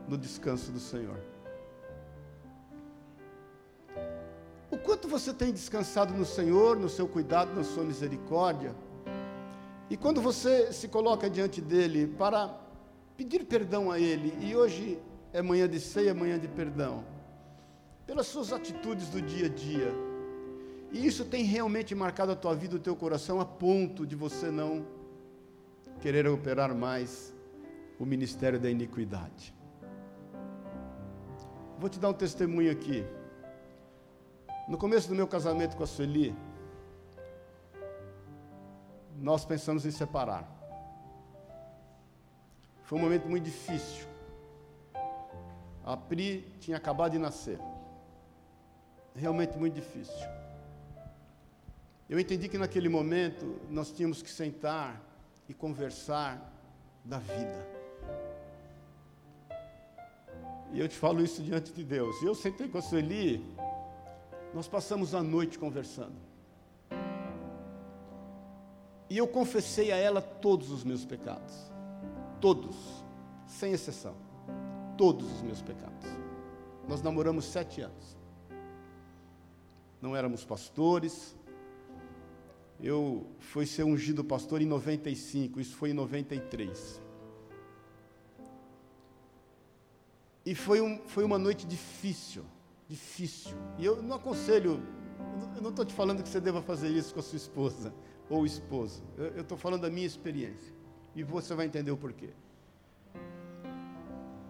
[0.07, 1.19] no descanso do Senhor?
[4.71, 8.73] O quanto você tem descansado no Senhor, no seu cuidado, na sua misericórdia?
[9.89, 12.57] E quando você se coloca diante dele para
[13.17, 14.97] pedir perdão a ele, e hoje
[15.33, 17.03] é manhã de ceia, manhã de perdão,
[18.05, 19.91] pelas suas atitudes do dia a dia,
[20.91, 24.49] e isso tem realmente marcado a tua vida, o teu coração, a ponto de você
[24.49, 24.85] não
[25.99, 27.33] querer operar mais
[27.99, 29.53] o ministério da iniquidade.
[31.77, 33.05] Vou te dar um testemunho aqui.
[34.67, 36.35] No começo do meu casamento com a Sueli,
[39.17, 40.49] nós pensamos em separar.
[42.83, 44.07] Foi um momento muito difícil.
[45.83, 47.59] A Pri tinha acabado de nascer.
[49.15, 50.27] Realmente muito difícil.
[52.09, 55.01] Eu entendi que naquele momento nós tínhamos que sentar
[55.49, 56.53] e conversar
[57.03, 57.75] da vida.
[60.73, 62.21] E eu te falo isso diante de Deus.
[62.21, 63.41] Eu sentei com a Sueli
[64.55, 66.15] nós passamos a noite conversando.
[69.09, 71.53] E eu confessei a ela todos os meus pecados.
[72.39, 72.73] Todos,
[73.45, 74.15] sem exceção.
[74.97, 76.05] Todos os meus pecados.
[76.87, 78.17] Nós namoramos sete anos.
[80.01, 81.35] Não éramos pastores.
[82.79, 87.01] Eu fui ser ungido pastor em 95, isso foi em 93.
[90.45, 92.45] E foi, um, foi uma noite difícil
[92.87, 93.55] difícil.
[93.77, 94.81] E eu não aconselho,
[95.55, 97.93] eu não estou te falando que você deva fazer isso com a sua esposa
[98.29, 99.03] ou esposo.
[99.17, 100.73] Eu estou falando da minha experiência.
[101.15, 102.29] E você vai entender o porquê.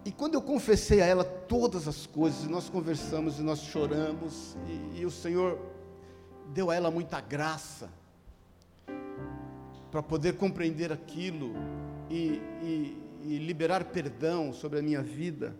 [0.06, 4.56] E quando eu confessei a ela todas as coisas, e nós conversamos e nós choramos,
[4.68, 5.58] e, e o Senhor
[6.54, 7.90] deu a ela muita graça
[9.90, 11.54] para poder compreender aquilo
[12.08, 15.56] e, e, e liberar perdão sobre a minha vida.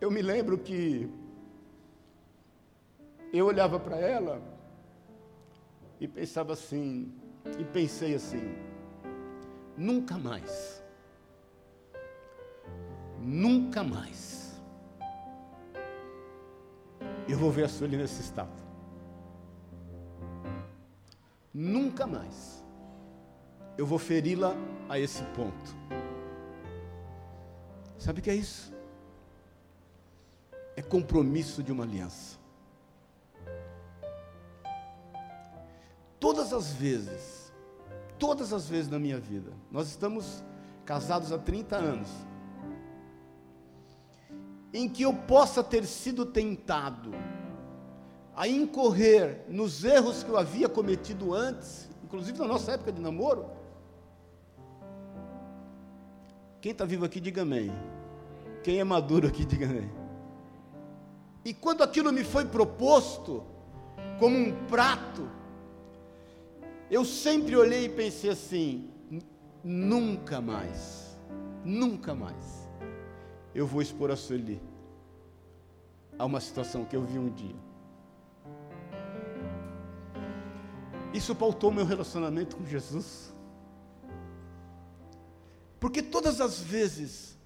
[0.00, 1.08] Eu me lembro que
[3.32, 4.42] eu olhava para ela
[6.00, 7.14] e pensava assim,
[7.56, 8.52] e pensei assim:
[9.76, 10.82] nunca mais,
[13.24, 14.60] nunca mais
[17.26, 18.52] eu vou ver a Sueli nesse estado.
[21.52, 22.62] Nunca mais
[23.78, 24.54] eu vou feri-la
[24.88, 25.74] a esse ponto.
[27.96, 28.72] Sabe o que é isso?
[30.76, 32.38] É compromisso de uma aliança.
[36.20, 37.52] Todas as vezes,
[38.18, 40.44] todas as vezes na minha vida, nós estamos
[40.84, 42.10] casados há 30 anos,
[44.74, 47.12] em que eu possa ter sido tentado
[48.34, 53.46] a incorrer nos erros que eu havia cometido antes, inclusive na nossa época de namoro.
[56.60, 57.70] Quem está vivo aqui, diga amém.
[58.64, 59.88] Quem é maduro aqui, diga amém.
[61.44, 63.44] E quando aquilo me foi proposto,
[64.18, 65.30] como um prato,
[66.90, 68.90] eu sempre olhei e pensei assim:
[69.62, 71.16] nunca mais,
[71.64, 72.63] nunca mais,
[73.54, 74.60] eu vou expor a Sueli
[76.18, 77.56] a uma situação que eu vi um dia.
[81.12, 83.32] Isso pautou meu relacionamento com Jesus.
[85.78, 87.38] Porque todas as vezes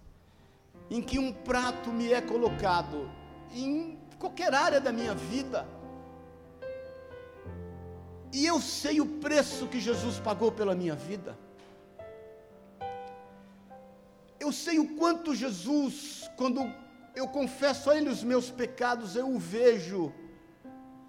[0.90, 3.10] em que um prato me é colocado
[3.52, 5.66] em qualquer área da minha vida,
[8.32, 11.38] e eu sei o preço que Jesus pagou pela minha vida,
[14.40, 16.72] eu sei o quanto Jesus, quando
[17.14, 20.12] eu confesso a Ele os meus pecados, eu o vejo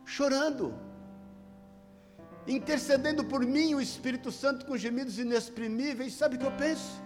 [0.05, 0.73] chorando,
[2.47, 7.01] intercedendo por mim, o Espírito Santo com gemidos inexprimíveis, sabe o que eu penso?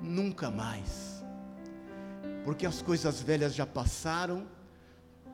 [0.00, 1.24] Nunca mais,
[2.44, 4.46] porque as coisas velhas já passaram,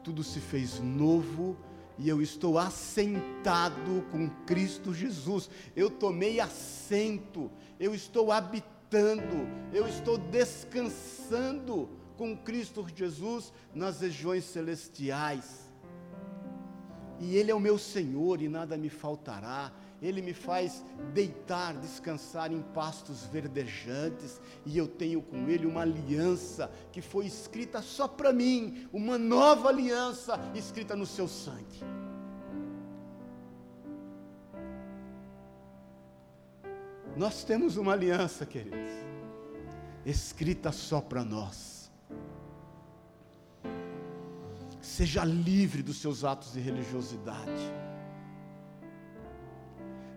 [0.05, 1.57] tudo se fez novo,
[1.97, 5.51] e eu estou assentado com Cristo Jesus.
[5.77, 8.33] Eu tomei assento, eu estou
[8.91, 15.71] habitando, eu estou descansando com Cristo Jesus nas regiões celestiais.
[17.21, 19.73] E Ele é o meu Senhor e nada me faltará.
[20.03, 26.71] Ele me faz deitar, descansar em pastos verdejantes, e eu tenho com Ele uma aliança
[26.91, 31.85] que foi escrita só para mim, uma nova aliança escrita no seu sangue.
[37.17, 38.91] Nós temos uma aliança, queridos,
[40.07, 41.91] escrita só para nós.
[44.81, 47.73] Seja livre dos seus atos de religiosidade.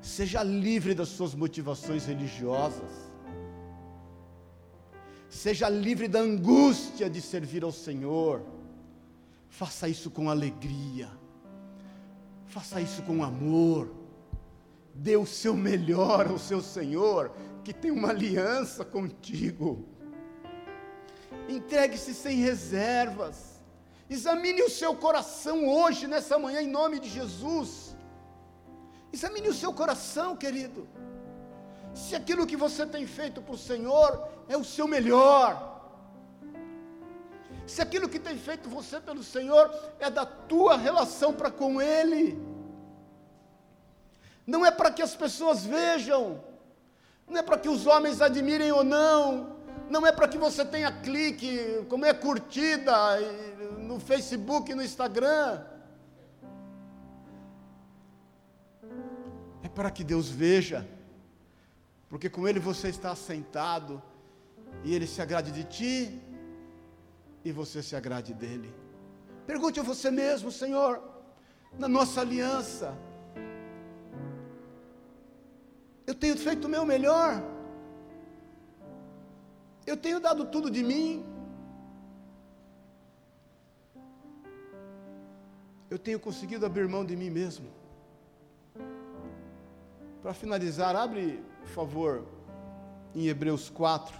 [0.01, 2.91] Seja livre das suas motivações religiosas.
[5.29, 8.45] Seja livre da angústia de servir ao Senhor.
[9.49, 11.10] Faça isso com alegria.
[12.45, 14.02] Faça isso com amor.
[14.93, 17.32] Dê o seu melhor ao seu Senhor,
[17.63, 19.86] que tem uma aliança contigo.
[21.49, 23.62] Entregue-se sem reservas.
[24.10, 27.95] Examine o seu coração hoje, nessa manhã, em nome de Jesus.
[29.12, 30.88] Examine o seu coração, querido.
[31.93, 35.71] Se aquilo que você tem feito para o Senhor é o seu melhor.
[37.65, 42.52] Se aquilo que tem feito você pelo Senhor é da tua relação para com Ele.
[44.45, 46.43] Não é para que as pessoas vejam,
[47.27, 49.56] não é para que os homens admirem ou não,
[49.89, 52.93] não é para que você tenha clique, como é curtida
[53.77, 55.73] no Facebook no Instagram.
[59.73, 60.88] para que Deus veja,
[62.10, 64.01] porque com Ele você está assentado,
[64.84, 66.21] e Ele se agrade de ti,
[67.43, 68.73] e você se agrade dele.
[69.45, 71.01] Pergunte a você mesmo, Senhor,
[71.77, 72.95] na nossa aliança,
[76.05, 77.41] eu tenho feito o meu melhor,
[79.85, 81.25] eu tenho dado tudo de mim,
[85.89, 87.67] eu tenho conseguido abrir mão de mim mesmo.
[90.21, 92.25] Para finalizar, abre, por favor,
[93.13, 94.17] em Hebreus 4,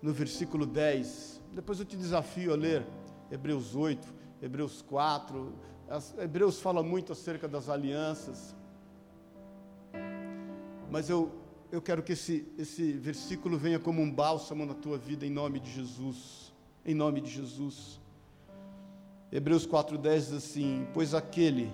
[0.00, 1.40] no versículo 10.
[1.52, 2.86] Depois eu te desafio a ler
[3.30, 4.06] Hebreus 8,
[4.40, 5.52] Hebreus 4.
[5.88, 8.54] As, Hebreus fala muito acerca das alianças.
[10.92, 15.24] Mas eu eu quero que esse, esse versículo venha como um bálsamo na tua vida,
[15.24, 16.52] em nome de Jesus.
[16.84, 17.98] Em nome de Jesus.
[19.32, 21.72] Hebreus 4,10 diz assim: Pois aquele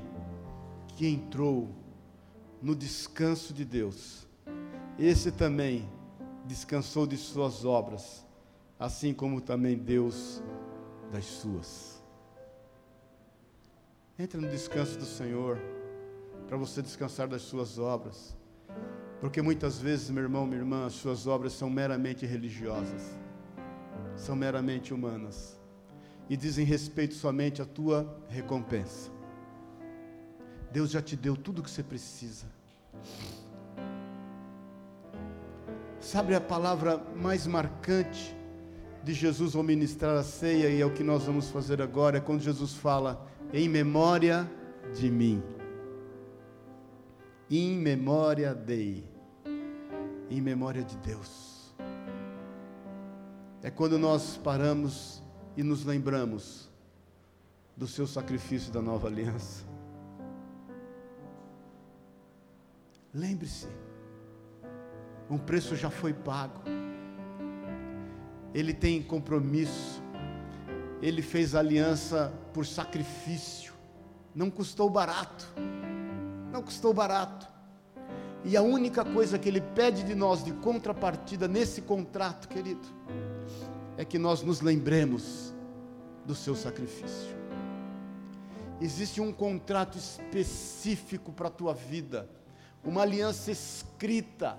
[0.96, 1.68] que entrou
[2.62, 4.24] no descanso de Deus,
[4.96, 5.90] esse também
[6.44, 8.24] descansou de suas obras,
[8.78, 10.40] assim como também Deus
[11.10, 12.00] das suas.
[14.16, 15.58] Entre no descanso do Senhor,
[16.46, 18.37] para você descansar das suas obras,
[19.20, 23.18] porque muitas vezes, meu irmão, minha irmã, as suas obras são meramente religiosas,
[24.16, 25.58] são meramente humanas,
[26.28, 29.10] e dizem respeito somente à tua recompensa.
[30.70, 32.46] Deus já te deu tudo o que você precisa.
[36.00, 38.36] Sabe a palavra mais marcante
[39.02, 42.20] de Jesus ao ministrar a ceia, e é o que nós vamos fazer agora, é
[42.20, 44.48] quando Jesus fala, em memória
[44.94, 45.42] de mim.
[47.50, 49.02] Em memória de,
[50.28, 51.74] em memória de Deus.
[53.62, 55.22] É quando nós paramos
[55.56, 56.68] e nos lembramos
[57.76, 59.64] do seu sacrifício da nova aliança.
[63.14, 63.68] Lembre-se,
[65.30, 66.62] um preço já foi pago.
[68.54, 70.02] Ele tem compromisso.
[71.00, 73.72] Ele fez aliança por sacrifício.
[74.34, 75.48] Não custou barato.
[76.52, 77.46] Não custou barato.
[78.44, 82.86] E a única coisa que ele pede de nós de contrapartida nesse contrato, querido,
[83.96, 85.52] é que nós nos lembremos
[86.24, 87.36] do seu sacrifício.
[88.80, 92.28] Existe um contrato específico para a tua vida
[92.84, 94.58] uma aliança escrita,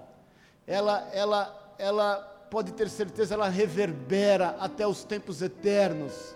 [0.68, 2.16] ela, ela, ela
[2.50, 6.36] pode ter certeza, ela reverbera até os tempos eternos.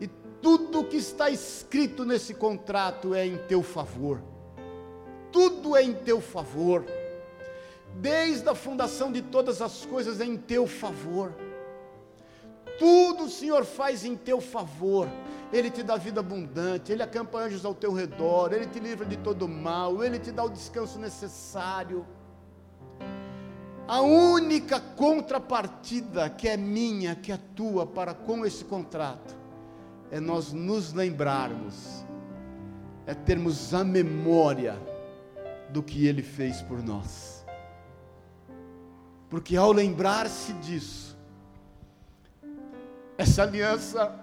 [0.00, 0.08] E
[0.40, 4.22] tudo que está escrito nesse contrato é em teu favor.
[5.32, 6.84] Tudo é em teu favor.
[7.96, 11.32] Desde a fundação de todas as coisas é em teu favor.
[12.78, 15.08] Tudo o Senhor faz em teu favor.
[15.52, 19.16] Ele te dá vida abundante, Ele acampa anjos ao teu redor, Ele te livra de
[19.16, 22.06] todo mal, Ele te dá o descanso necessário.
[23.86, 29.36] A única contrapartida que é minha, que é tua para com esse contrato,
[30.10, 32.04] é nós nos lembrarmos,
[33.06, 34.91] é termos a memória
[35.72, 37.44] do que Ele fez por nós.
[39.30, 41.16] Porque ao lembrar-se disso,
[43.16, 44.14] essa aliança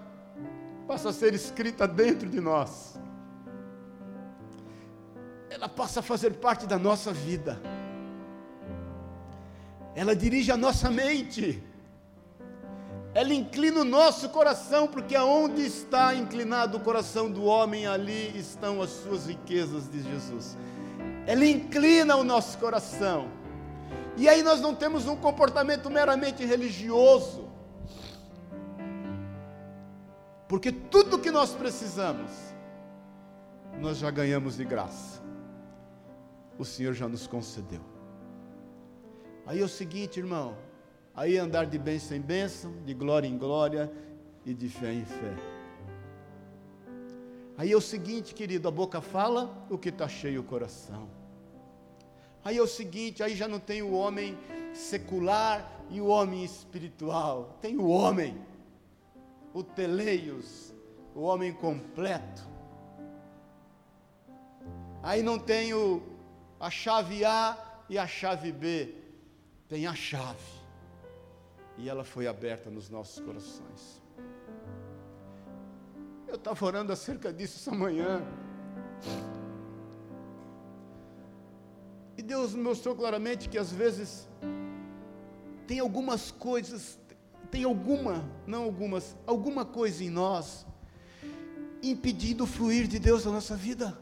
[0.86, 2.98] passa a ser escrita dentro de nós.
[5.48, 7.60] Ela passa a fazer parte da nossa vida.
[9.94, 11.60] Ela dirige a nossa mente.
[13.12, 18.80] Ela inclina o nosso coração, porque aonde está inclinado o coração do homem, ali estão
[18.80, 20.56] as suas riquezas, diz Jesus.
[21.26, 23.28] Ela inclina o nosso coração.
[24.16, 27.50] E aí nós não temos um comportamento meramente religioso
[30.50, 32.28] porque tudo que nós precisamos,
[33.80, 35.22] nós já ganhamos de graça.
[36.58, 37.80] O Senhor já nos concedeu.
[39.46, 40.58] Aí é o seguinte, irmão,
[41.14, 43.92] aí andar de bênção em bênção, de glória em glória
[44.44, 45.36] e de fé em fé.
[47.60, 51.10] Aí é o seguinte, querido, a boca fala o que está cheio o coração.
[52.42, 54.34] Aí é o seguinte, aí já não tem o homem
[54.72, 58.40] secular e o homem espiritual, tem o homem
[59.52, 60.72] o teleios,
[61.14, 62.48] o homem completo.
[65.02, 66.02] Aí não tem o,
[66.58, 68.94] a chave A e a chave B,
[69.68, 70.40] tem a chave.
[71.76, 73.99] E ela foi aberta nos nossos corações.
[76.30, 78.22] Eu estava orando acerca disso essa manhã.
[82.16, 84.26] E Deus mostrou claramente que às vezes
[85.66, 86.98] tem algumas coisas
[87.50, 90.64] tem alguma, não algumas, alguma coisa em nós
[91.82, 93.98] impedindo o fluir de Deus na nossa vida.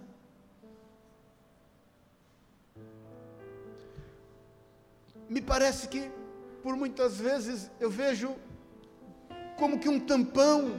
[5.28, 6.10] Me parece que,
[6.62, 8.34] por muitas vezes, eu vejo
[9.56, 10.72] como que um tampão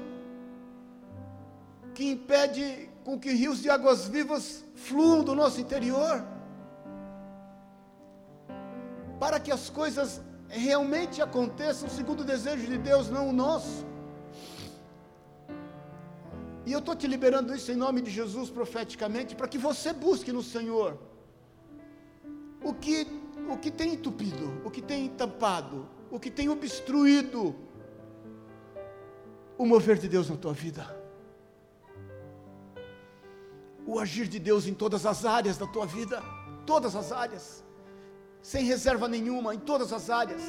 [2.00, 6.26] que impede com que rios de águas vivas fluam do nosso interior,
[9.20, 13.86] para que as coisas realmente aconteçam segundo o desejo de Deus, não o nosso.
[16.66, 20.32] E eu estou te liberando isso em nome de Jesus profeticamente, para que você busque
[20.32, 20.97] no Senhor
[22.64, 23.06] o que,
[23.52, 27.54] o que tem entupido, o que tem tampado, o que tem obstruído
[29.58, 30.99] o mover de Deus na tua vida.
[33.86, 36.22] O agir de Deus em todas as áreas da tua vida,
[36.66, 37.64] todas as áreas
[38.42, 40.42] sem reserva nenhuma, em todas as áreas.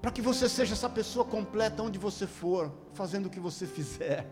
[0.00, 4.26] Para que você seja essa pessoa completa onde você for, fazendo o que você fizer.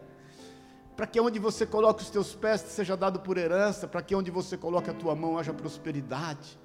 [0.97, 4.31] Para que onde você coloque os teus pés seja dado por herança, para que onde
[4.31, 6.59] você coloque a tua mão haja prosperidade.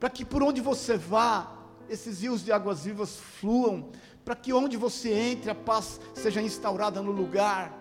[0.00, 1.52] Para que por onde você vá,
[1.88, 3.90] esses rios de águas vivas fluam,
[4.24, 7.72] para que onde você entre a paz seja instaurada no lugar,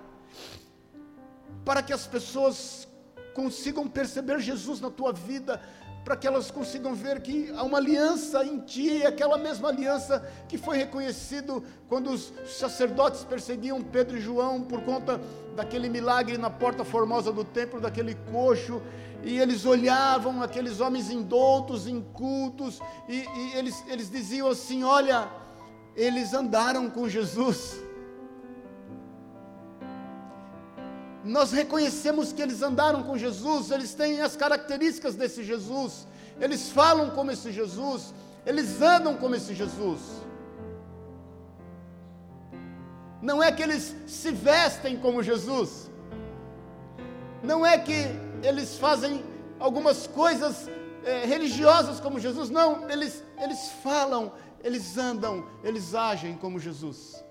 [1.64, 2.88] para que as pessoas
[3.34, 5.62] consigam perceber Jesus na tua vida,
[6.04, 10.20] para que elas consigam ver que há uma aliança em ti, aquela mesma aliança
[10.50, 15.22] que foi reconhecido quando os sacerdotes perseguiam Pedro e João por conta
[15.56, 18.82] daquele milagre na porta formosa do templo, daquele coxo,
[19.24, 25.30] e eles olhavam aqueles homens indoutos, incultos, e, e eles, eles diziam assim: Olha,
[25.96, 27.84] eles andaram com Jesus.
[31.24, 36.06] nós reconhecemos que eles andaram com Jesus, eles têm as características desse Jesus,
[36.40, 38.14] eles falam como esse Jesus,
[38.46, 40.02] eles andam como esse Jesus.
[43.22, 45.90] Não é que eles se vestem como Jesus,
[47.42, 48.08] não é que
[48.42, 49.24] eles fazem
[49.60, 50.70] algumas coisas
[51.06, 54.34] é, religiosas como Jesus, não, eles, eles falam,
[54.64, 57.24] eles andam, eles agem como Jesus.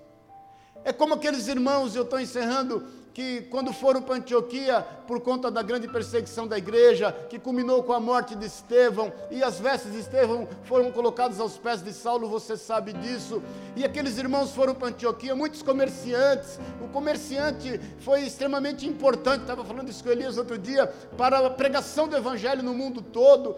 [0.85, 5.61] É como aqueles irmãos, eu estou encerrando, que quando foram para Antioquia, por conta da
[5.61, 9.99] grande perseguição da igreja, que culminou com a morte de Estevão, e as vestes de
[9.99, 13.41] Estevão foram colocadas aos pés de Saulo, você sabe disso.
[13.75, 16.59] E aqueles irmãos foram para Antioquia, muitos comerciantes.
[16.81, 22.07] O comerciante foi extremamente importante, estava falando isso com Elias outro dia, para a pregação
[22.07, 23.55] do evangelho no mundo todo.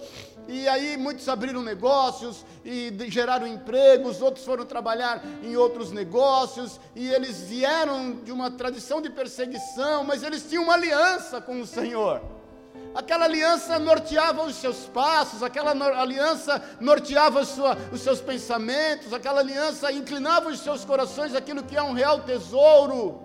[0.47, 7.07] E aí muitos abriram negócios e geraram empregos, outros foram trabalhar em outros negócios, e
[7.09, 12.21] eles vieram de uma tradição de perseguição, mas eles tinham uma aliança com o Senhor.
[12.93, 19.91] Aquela aliança norteava os seus passos, aquela aliança norteava sua, os seus pensamentos, aquela aliança
[19.91, 23.24] inclinava os seus corações aquilo que é um real tesouro.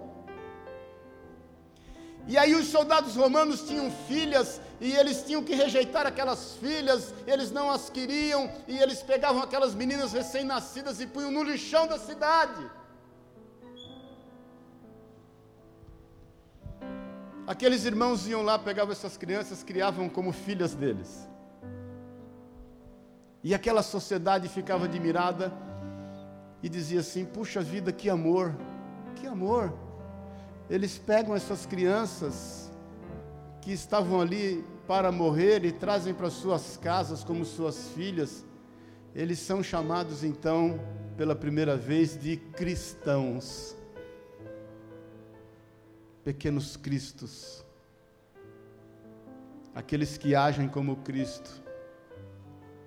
[2.32, 7.50] E aí os soldados romanos tinham filhas e eles tinham que rejeitar aquelas filhas, eles
[7.50, 12.70] não as queriam e eles pegavam aquelas meninas recém-nascidas e punham no lixão da cidade.
[17.48, 21.28] Aqueles irmãos iam lá, pegavam essas crianças, criavam como filhas deles.
[23.42, 25.52] E aquela sociedade ficava admirada
[26.62, 28.54] e dizia assim: puxa vida, que amor,
[29.16, 29.89] que amor
[30.70, 32.70] eles pegam essas crianças
[33.60, 38.46] que estavam ali para morrer e trazem para suas casas como suas filhas.
[39.12, 40.80] Eles são chamados então,
[41.16, 43.76] pela primeira vez, de cristãos.
[46.22, 47.64] Pequenos cristos.
[49.74, 51.60] Aqueles que agem como Cristo.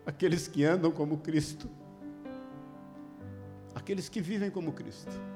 [0.06, 1.70] Aqueles que andam como Cristo.
[3.76, 5.33] Aqueles que vivem como Cristo.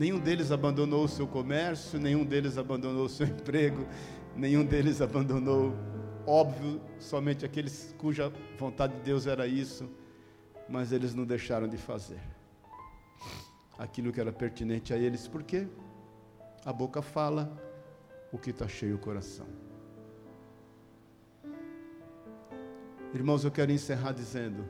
[0.00, 3.86] Nenhum deles abandonou o seu comércio, nenhum deles abandonou o seu emprego,
[4.34, 5.74] nenhum deles abandonou,
[6.26, 9.90] óbvio, somente aqueles cuja vontade de Deus era isso,
[10.66, 12.18] mas eles não deixaram de fazer
[13.78, 15.68] aquilo que era pertinente a eles, porque
[16.64, 17.54] a boca fala
[18.32, 19.46] o que está cheio o coração.
[23.12, 24.64] Irmãos, eu quero encerrar dizendo: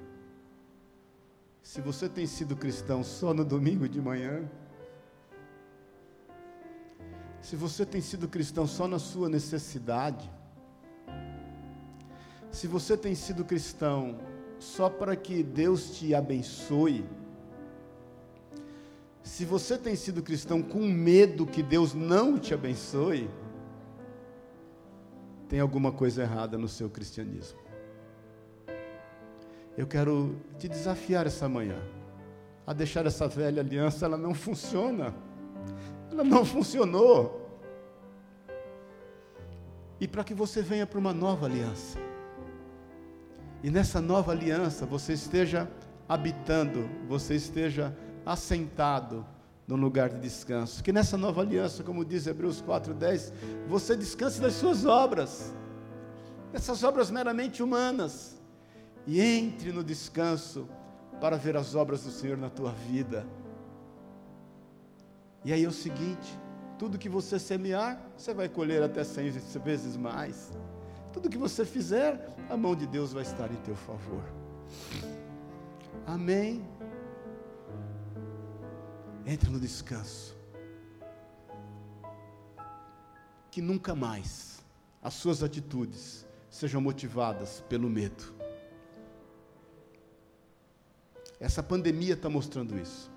[1.62, 4.50] se você tem sido cristão só no domingo de manhã,
[7.40, 10.30] se você tem sido cristão só na sua necessidade,
[12.50, 14.18] se você tem sido cristão
[14.58, 17.04] só para que Deus te abençoe,
[19.22, 23.30] se você tem sido cristão com medo que Deus não te abençoe,
[25.48, 27.58] tem alguma coisa errada no seu cristianismo.
[29.76, 31.80] Eu quero te desafiar essa manhã
[32.66, 35.14] a deixar essa velha aliança, ela não funciona.
[36.10, 37.48] Ela não funcionou.
[40.00, 41.98] E para que você venha para uma nova aliança.
[43.62, 45.70] E nessa nova aliança você esteja
[46.08, 49.24] habitando, você esteja assentado
[49.68, 50.82] no lugar de descanso.
[50.82, 53.32] Que nessa nova aliança, como diz Hebreus 4:10,
[53.68, 55.54] você descanse das suas obras.
[56.52, 58.40] Essas obras meramente humanas.
[59.06, 60.68] E entre no descanso
[61.20, 63.26] para ver as obras do Senhor na tua vida.
[65.44, 66.38] E aí é o seguinte:
[66.78, 70.52] tudo que você semear, você vai colher até cem vezes mais.
[71.12, 74.22] Tudo que você fizer, a mão de Deus vai estar em teu favor.
[76.06, 76.64] Amém.
[79.26, 80.40] Entre no descanso.
[83.50, 84.60] que nunca mais
[85.02, 88.34] as suas atitudes sejam motivadas pelo medo.
[91.38, 93.09] Essa pandemia está mostrando isso.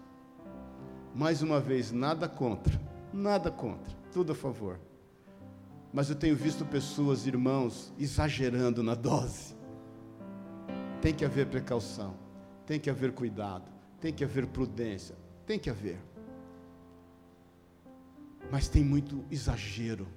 [1.15, 2.79] Mais uma vez, nada contra,
[3.13, 4.79] nada contra, tudo a favor.
[5.93, 9.55] Mas eu tenho visto pessoas, irmãos, exagerando na dose.
[11.01, 12.15] Tem que haver precaução,
[12.65, 15.99] tem que haver cuidado, tem que haver prudência, tem que haver.
[18.51, 20.07] Mas tem muito exagero.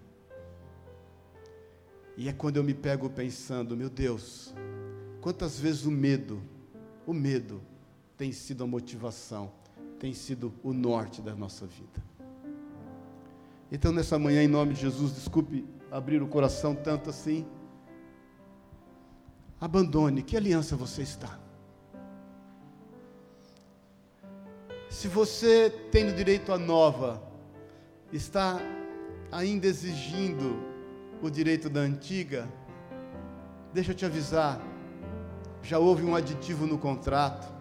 [2.16, 4.55] E é quando eu me pego pensando, meu Deus,
[5.20, 6.42] quantas vezes o medo,
[7.07, 7.61] o medo
[8.16, 9.53] tem sido a motivação,
[9.99, 12.05] tem sido o norte da nossa vida.
[13.70, 17.47] Então, nessa manhã, em nome de Jesus, desculpe abrir o coração tanto assim.
[19.61, 21.38] Abandone, que aliança você está?
[24.88, 27.22] Se você, tendo direito à nova,
[28.12, 28.61] está
[29.32, 30.57] ainda exigindo
[31.22, 32.49] o direito da antiga,
[33.72, 34.61] deixa eu te avisar,
[35.62, 37.55] já houve um aditivo no contrato.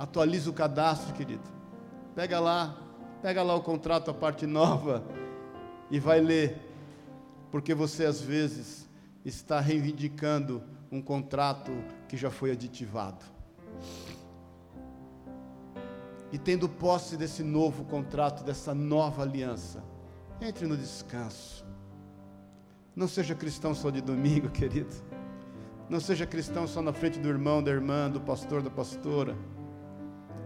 [0.00, 1.42] Atualiza o cadastro, querido.
[2.14, 2.74] Pega lá,
[3.20, 5.04] pega lá o contrato, a parte nova,
[5.90, 6.58] e vai ler,
[7.50, 8.88] porque você às vezes
[9.26, 11.70] está reivindicando um contrato
[12.08, 13.22] que já foi aditivado.
[16.32, 19.84] E tendo posse desse novo contrato, dessa nova aliança,
[20.40, 21.62] entre no descanso.
[22.96, 24.96] Não seja cristão só de domingo, querido.
[25.90, 29.36] Não seja cristão só na frente do irmão, da irmã, do pastor, da pastora.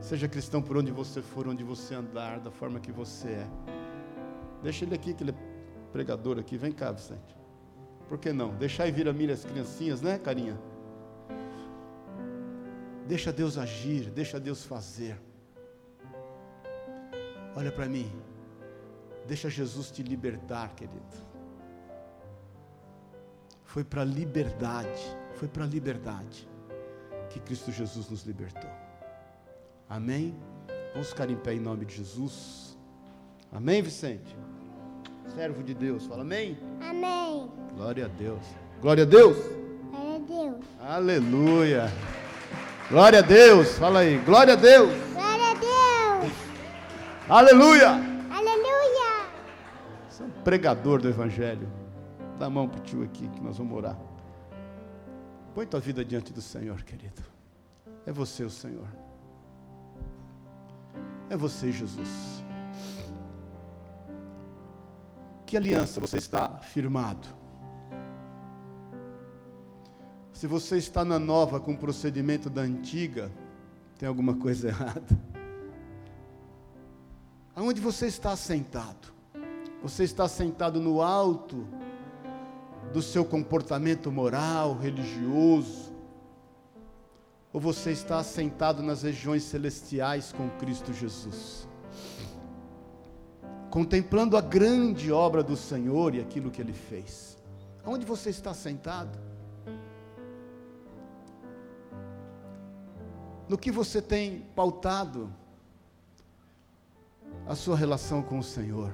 [0.04, 3.46] Seja cristão por onde você for, onde você andar, da forma que você é.
[4.62, 5.34] Deixa ele aqui, que ele é
[5.92, 6.58] pregador aqui.
[6.58, 7.34] Vem cá, Vicente.
[8.06, 8.54] Por que não?
[8.54, 10.60] Deixar e vir a mim as criancinhas, né, carinha?
[13.08, 15.18] Deixa Deus agir, deixa Deus fazer.
[17.56, 18.12] Olha para mim.
[19.26, 21.16] Deixa Jesus te libertar, querido.
[23.62, 26.46] Foi para a liberdade, foi para a liberdade
[27.30, 28.83] que Cristo Jesus nos libertou.
[29.88, 30.34] Amém?
[30.92, 32.76] Vamos ficar em pé em nome de Jesus.
[33.52, 34.36] Amém, Vicente?
[35.34, 36.58] Servo de Deus, fala amém?
[36.80, 37.50] Amém.
[37.74, 38.44] Glória a Deus.
[38.80, 39.36] Glória a Deus.
[39.90, 40.64] Glória a Deus.
[40.80, 41.92] Aleluia.
[42.88, 43.78] Glória a Deus.
[43.78, 44.18] Fala aí.
[44.18, 44.92] Glória a Deus.
[45.12, 46.32] Glória a Deus.
[47.28, 47.90] Aleluia.
[48.30, 49.26] Aleluia.
[50.08, 51.68] Você é um pregador do Evangelho.
[52.38, 53.98] Dá a mão para o tio aqui que nós vamos orar.
[55.54, 57.22] Põe tua vida diante do Senhor, querido.
[58.04, 58.86] É você o Senhor.
[61.34, 62.44] É você, Jesus.
[65.44, 67.26] Que aliança você está firmado?
[70.32, 73.32] Se você está na nova com o procedimento da antiga,
[73.98, 75.02] tem alguma coisa errada.
[77.56, 79.12] Aonde você está sentado?
[79.82, 81.66] Você está sentado no alto
[82.92, 85.92] do seu comportamento moral, religioso,
[87.54, 91.68] ou você está assentado nas regiões celestiais com Cristo Jesus,
[93.70, 97.38] contemplando a grande obra do Senhor e aquilo que Ele fez.
[97.86, 99.16] Onde você está sentado?
[103.48, 105.32] No que você tem pautado
[107.46, 108.92] a sua relação com o Senhor?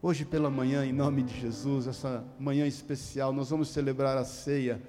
[0.00, 4.80] Hoje pela manhã, em nome de Jesus, essa manhã especial, nós vamos celebrar a ceia,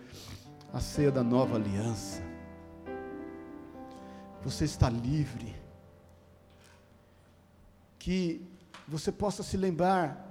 [0.74, 2.22] a ceia da nova aliança.
[4.44, 5.56] Você está livre.
[7.98, 8.42] Que
[8.88, 10.26] você possa se lembrar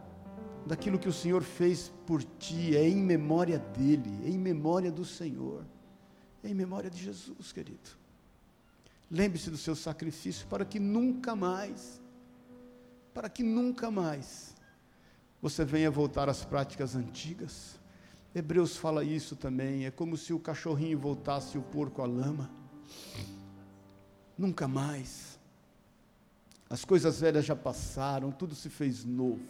[0.66, 5.04] daquilo que o Senhor fez por ti, é em memória dele, é em memória do
[5.04, 5.64] Senhor,
[6.42, 7.90] é em memória de Jesus, querido.
[9.10, 12.00] Lembre-se do seu sacrifício para que nunca mais,
[13.14, 14.54] para que nunca mais
[15.40, 17.77] você venha voltar às práticas antigas.
[18.38, 22.50] Hebreus fala isso também, é como se o cachorrinho voltasse o porco à lama.
[24.36, 25.38] Nunca mais.
[26.70, 29.40] As coisas velhas já passaram, tudo se fez novo.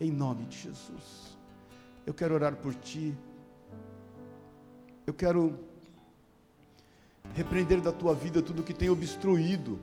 [0.00, 1.38] Em nome de Jesus.
[2.06, 3.14] Eu quero orar por ti.
[5.06, 5.58] Eu quero
[7.34, 9.78] repreender da tua vida tudo que tem obstruído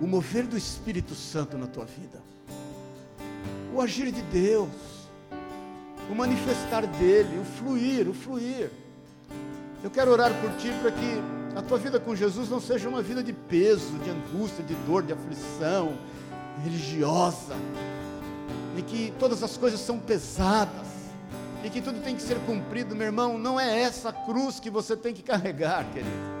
[0.00, 2.22] o mover do Espírito Santo na tua vida
[3.78, 4.97] o agir de Deus,
[6.10, 8.70] o manifestar dele, o fluir, o fluir.
[9.82, 11.22] Eu quero orar por ti para que
[11.56, 15.02] a tua vida com Jesus não seja uma vida de peso, de angústia, de dor,
[15.02, 15.96] de aflição
[16.64, 17.54] religiosa,
[18.76, 20.88] em que todas as coisas são pesadas,
[21.64, 23.36] e que tudo tem que ser cumprido, meu irmão.
[23.36, 26.38] Não é essa cruz que você tem que carregar, querido.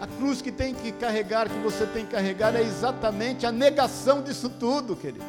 [0.00, 4.22] A cruz que tem que carregar, que você tem que carregar, é exatamente a negação
[4.22, 5.24] disso tudo, querido.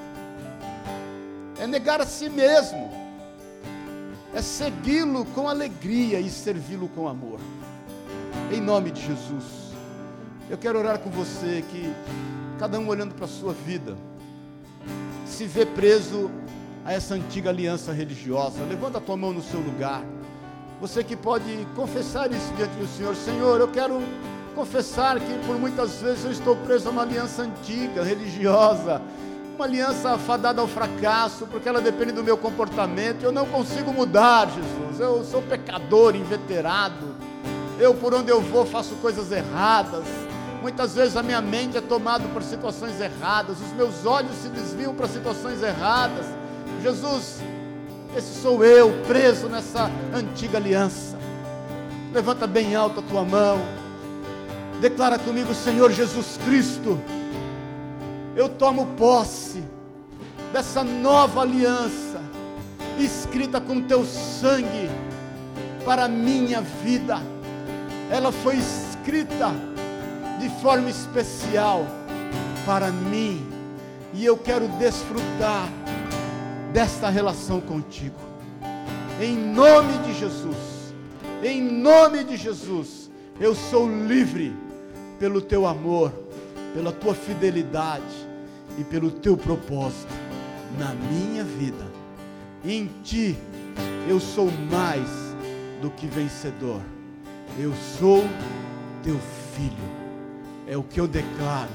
[1.60, 3.03] É negar a si mesmo.
[4.34, 7.40] É segui-lo com alegria e servi-lo com amor.
[8.52, 9.44] Em nome de Jesus.
[10.50, 11.94] Eu quero orar com você que
[12.58, 13.96] cada um olhando para a sua vida,
[15.26, 16.32] se vê preso
[16.84, 18.64] a essa antiga aliança religiosa.
[18.64, 20.04] Levanta a tua mão no seu lugar.
[20.82, 24.02] Você que pode confessar isso diante do Senhor, Senhor, eu quero
[24.56, 29.02] confessar que por muitas vezes eu estou preso a uma aliança antiga, religiosa,
[29.56, 33.24] uma aliança fadada ao fracasso, porque ela depende do meu comportamento.
[33.24, 35.00] Eu não consigo mudar, Jesus.
[35.00, 37.16] Eu sou pecador, inveterado.
[37.80, 40.04] Eu, por onde eu vou, faço coisas erradas.
[40.62, 44.96] Muitas vezes a minha mente é tomada por situações erradas, os meus olhos se desviam
[44.96, 46.26] para situações erradas.
[46.82, 47.42] Jesus,
[48.16, 51.18] esse sou eu, preso nessa antiga aliança.
[52.14, 53.60] Levanta bem alto a tua mão.
[54.80, 56.98] Declara comigo, Senhor Jesus Cristo,
[58.36, 59.64] eu tomo posse
[60.52, 62.22] dessa nova aliança,
[63.00, 64.90] escrita com teu sangue
[65.86, 67.20] para a minha vida.
[68.10, 69.52] Ela foi escrita
[70.40, 71.86] de forma especial
[72.66, 73.46] para mim,
[74.14, 75.68] e eu quero desfrutar
[76.72, 78.16] desta relação contigo.
[79.22, 80.56] Em nome de Jesus,
[81.44, 84.56] em nome de Jesus, eu sou livre
[85.20, 86.12] pelo teu amor,
[86.74, 88.28] pela tua fidelidade
[88.78, 90.14] e pelo teu propósito
[90.78, 91.86] na minha vida.
[92.66, 93.38] Em ti
[94.08, 95.08] eu sou mais
[95.82, 96.82] do que vencedor.
[97.60, 98.24] Eu sou
[99.04, 99.20] teu
[99.56, 100.04] filho.
[100.68, 101.70] É o que eu declaro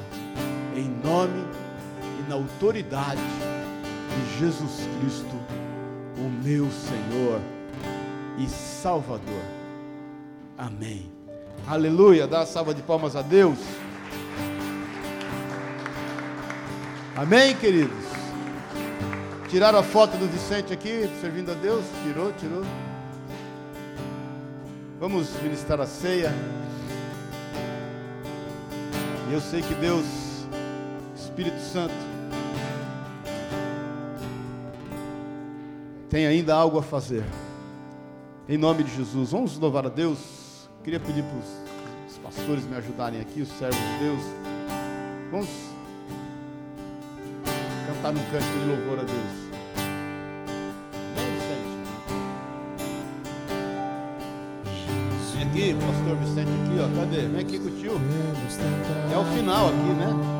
[0.74, 1.44] em nome
[2.18, 5.36] e na autoridade de Jesus Cristo,
[6.16, 7.40] o meu Senhor
[8.38, 9.42] e Salvador.
[10.56, 11.10] Amém.
[11.66, 12.26] Aleluia.
[12.26, 13.58] Dá uma salva de palmas a Deus.
[17.18, 18.04] Amém, queridos?
[19.48, 21.84] Tiraram a foto do Vicente aqui, servindo a Deus?
[22.04, 22.62] Tirou, tirou.
[25.00, 26.32] Vamos ministrar a ceia.
[29.28, 30.06] E eu sei que Deus,
[31.16, 31.92] Espírito Santo,
[36.08, 37.24] tem ainda algo a fazer.
[38.48, 40.68] Em nome de Jesus, vamos louvar a Deus.
[40.84, 41.38] Queria pedir para
[42.08, 44.20] os pastores me ajudarem aqui, os servos de Deus.
[45.32, 45.48] Vamos
[47.98, 49.48] cantar um canto de louvor a Deus.
[55.40, 57.00] Aqui, pastor Vicente aqui, ó.
[57.00, 57.26] Cadê?
[57.26, 58.00] Vem aqui com o tio.
[59.12, 60.37] É o final aqui, né?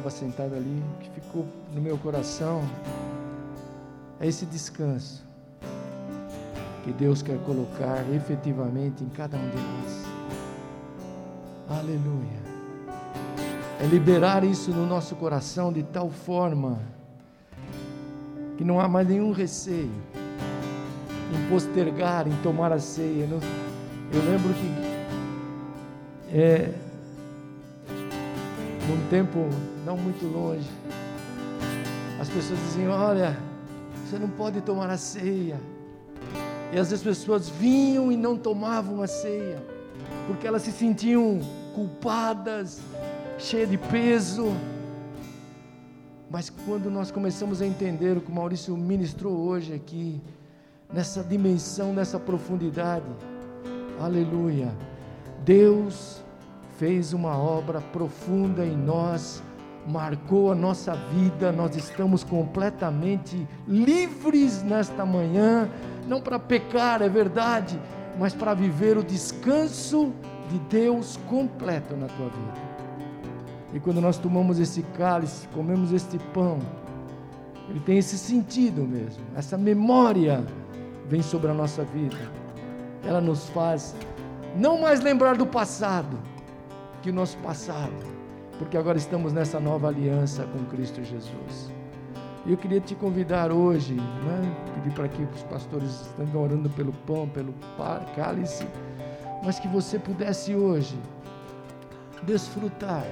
[0.00, 2.62] Estava sentado ali, o que ficou no meu coração
[4.18, 5.22] é esse descanso
[6.82, 10.06] que Deus quer colocar efetivamente em cada um de nós.
[11.68, 12.40] Aleluia.
[13.78, 16.78] É liberar isso no nosso coração de tal forma
[18.56, 19.92] que não há mais nenhum receio
[21.30, 23.28] em postergar, em tomar a ceia.
[23.30, 26.72] Eu lembro que é,
[28.90, 29.48] num tempo
[29.84, 30.68] não muito longe,
[32.20, 33.38] as pessoas diziam: Olha,
[34.04, 35.60] você não pode tomar a ceia.
[36.72, 39.62] E às vezes as pessoas vinham e não tomavam a ceia,
[40.26, 41.40] porque elas se sentiam
[41.74, 42.80] culpadas,
[43.38, 44.52] cheias de peso.
[46.28, 50.20] Mas quando nós começamos a entender o que o Maurício ministrou hoje aqui,
[50.92, 53.06] nessa dimensão, nessa profundidade,
[54.00, 54.72] aleluia,
[55.44, 56.19] Deus
[56.80, 59.42] fez uma obra profunda em nós,
[59.86, 65.68] marcou a nossa vida, nós estamos completamente livres nesta manhã,
[66.08, 67.78] não para pecar, é verdade,
[68.18, 70.10] mas para viver o descanso
[70.48, 72.70] de Deus completo na tua vida.
[73.74, 76.60] E quando nós tomamos esse cálice, comemos este pão,
[77.68, 80.42] ele tem esse sentido mesmo, essa memória
[81.06, 82.16] vem sobre a nossa vida.
[83.04, 83.94] Ela nos faz
[84.56, 86.18] não mais lembrar do passado,
[87.02, 87.92] que o nosso passado,
[88.58, 91.72] porque agora estamos nessa nova aliança com Cristo Jesus.
[92.46, 94.56] E eu queria te convidar hoje, né?
[94.74, 97.54] pedir para que os pastores estejam orando pelo pão, pelo
[98.14, 98.66] cálice,
[99.44, 100.98] mas que você pudesse hoje
[102.22, 103.06] desfrutar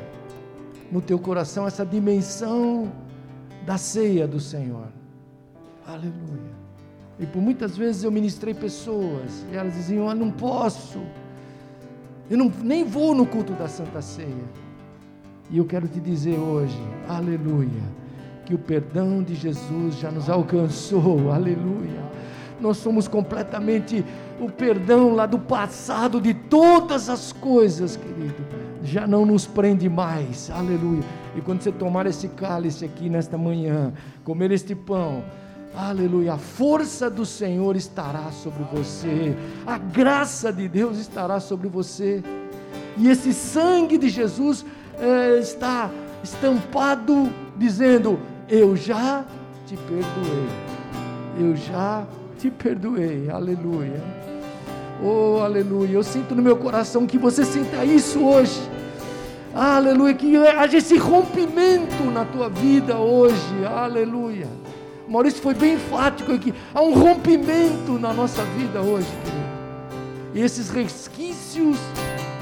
[0.90, 2.90] no teu coração essa dimensão
[3.64, 4.88] da ceia do Senhor.
[5.86, 6.58] Aleluia.
[7.18, 11.00] E por muitas vezes eu ministrei pessoas e elas diziam: ah, não posso,
[12.30, 14.44] eu não, nem vou no culto da Santa Ceia.
[15.50, 17.82] E eu quero te dizer hoje, aleluia,
[18.44, 22.06] que o perdão de Jesus já nos alcançou, aleluia.
[22.60, 24.04] Nós somos completamente
[24.40, 30.50] o perdão lá do passado de todas as coisas, querido já não nos prende mais,
[30.50, 31.02] aleluia.
[31.36, 33.92] E quando você tomar esse cálice aqui nesta manhã,
[34.24, 35.22] comer este pão,
[35.86, 42.22] aleluia, a força do Senhor estará sobre você, a graça de Deus estará sobre você,
[42.96, 44.64] e esse sangue de Jesus
[44.98, 45.90] é, está
[46.22, 48.18] estampado, dizendo:
[48.48, 49.24] Eu já
[49.66, 50.48] te perdoei,
[51.38, 52.06] eu já
[52.38, 54.02] te perdoei, aleluia.
[55.02, 55.94] Oh, aleluia.
[55.94, 58.60] Eu sinto no meu coração que você sinta isso hoje.
[59.54, 60.14] Aleluia.
[60.14, 63.64] Que haja esse rompimento na tua vida hoje.
[63.64, 64.48] Aleluia.
[65.08, 66.54] Maurício foi bem enfático aqui.
[66.74, 69.48] Há um rompimento na nossa vida hoje, querido.
[70.34, 71.78] E esses resquícios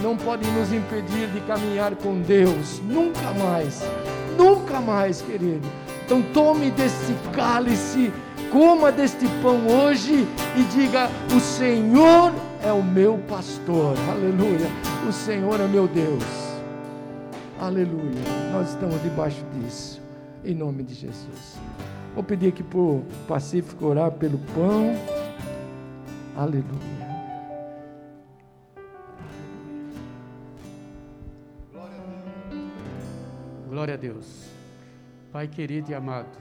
[0.03, 2.81] não podem nos impedir de caminhar com Deus.
[2.89, 3.83] Nunca mais.
[4.37, 5.67] Nunca mais, querido.
[6.05, 8.13] Então tome desse cálice
[8.51, 13.95] coma deste pão hoje e diga: O Senhor é o meu pastor.
[14.11, 14.69] Aleluia.
[15.09, 16.25] O Senhor é meu Deus.
[17.61, 18.23] Aleluia.
[18.53, 20.01] Nós estamos debaixo disso.
[20.45, 21.59] Em nome de Jesus.
[22.17, 24.95] Vou pedir aqui para o Pacífico orar pelo pão.
[26.35, 26.65] Aleluia.
[33.69, 34.49] Glória a Deus.
[35.31, 36.39] Pai querido e amado.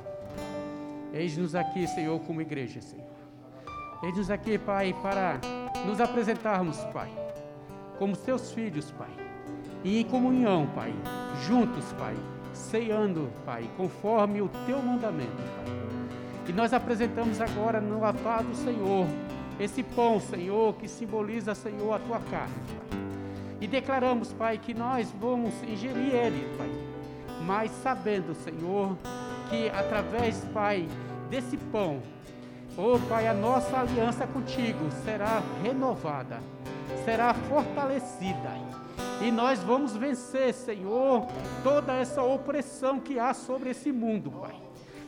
[1.12, 3.06] Eis-nos aqui, Senhor, como igreja, Senhor.
[4.02, 5.42] Eis-nos aqui, Pai, para
[5.86, 7.12] nos apresentarmos, Pai,
[8.00, 9.12] como seus filhos, Pai,
[9.84, 10.94] e em comunhão, Pai,
[11.46, 12.16] juntos, Pai,
[12.66, 15.76] ceando, Pai, conforme o teu mandamento, Pai.
[16.48, 19.08] E nós apresentamos agora no altar do Senhor
[19.60, 23.00] esse pão, Senhor, que simboliza, Senhor, a tua carne, Pai.
[23.62, 26.70] E declaramos, Pai, que nós vamos ingerir ele, Pai,
[27.46, 28.98] mas sabendo, Senhor,
[29.50, 30.88] que através, Pai,
[31.30, 32.02] desse pão,
[32.78, 36.40] oh Pai, a nossa aliança contigo será renovada,
[37.06, 38.85] será fortalecida.
[39.22, 41.26] E nós vamos vencer, Senhor,
[41.64, 44.56] toda essa opressão que há sobre esse mundo, Pai.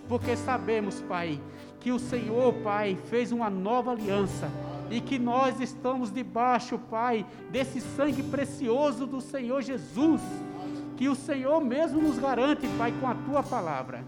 [0.07, 1.39] Porque sabemos, Pai,
[1.79, 4.49] que o Senhor, Pai, fez uma nova aliança
[4.89, 10.21] e que nós estamos debaixo, Pai, desse sangue precioso do Senhor Jesus,
[10.95, 14.03] que o Senhor mesmo nos garante, Pai, com a tua palavra,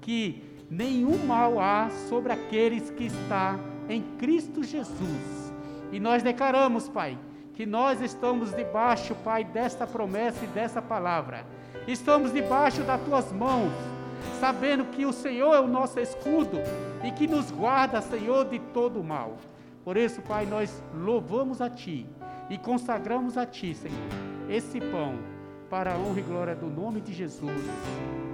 [0.00, 3.58] que nenhum mal há sobre aqueles que está
[3.88, 5.52] em Cristo Jesus.
[5.90, 7.18] E nós declaramos, Pai,
[7.58, 11.44] que nós estamos debaixo, Pai, desta promessa e dessa palavra.
[11.88, 13.72] Estamos debaixo das tuas mãos,
[14.38, 16.58] sabendo que o Senhor é o nosso escudo
[17.02, 19.38] e que nos guarda, Senhor, de todo mal.
[19.84, 22.06] Por isso, Pai, nós louvamos a Ti
[22.48, 24.08] e consagramos a Ti, Senhor,
[24.48, 25.18] esse pão
[25.68, 27.60] para a honra e glória do nome de Jesus.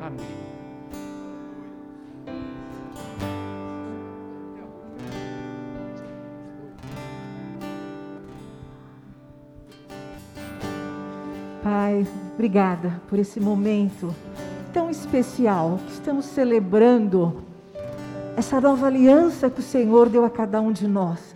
[0.03, 0.64] Amém.
[12.45, 14.15] Obrigada por esse momento
[14.71, 17.43] tão especial que estamos celebrando
[18.37, 21.35] essa nova aliança que o Senhor deu a cada um de nós.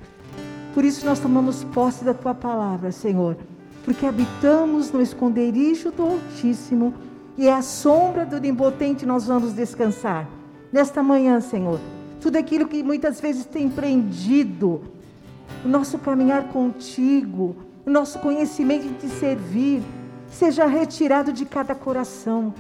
[0.75, 3.39] Por isso nós tomamos posse da tua palavra, Senhor,
[3.87, 6.93] porque habitamos no esconderijo do Altíssimo
[7.39, 10.29] e é a sombra do Onipotente nós vamos descansar.
[10.71, 11.81] Nesta manhã, Senhor,
[12.21, 14.83] tudo aquilo que muitas vezes tem prendido
[15.65, 17.57] o nosso caminhar contigo,
[17.87, 19.83] o nosso conhecimento de te servir,
[20.31, 22.55] seja retirado de cada coração.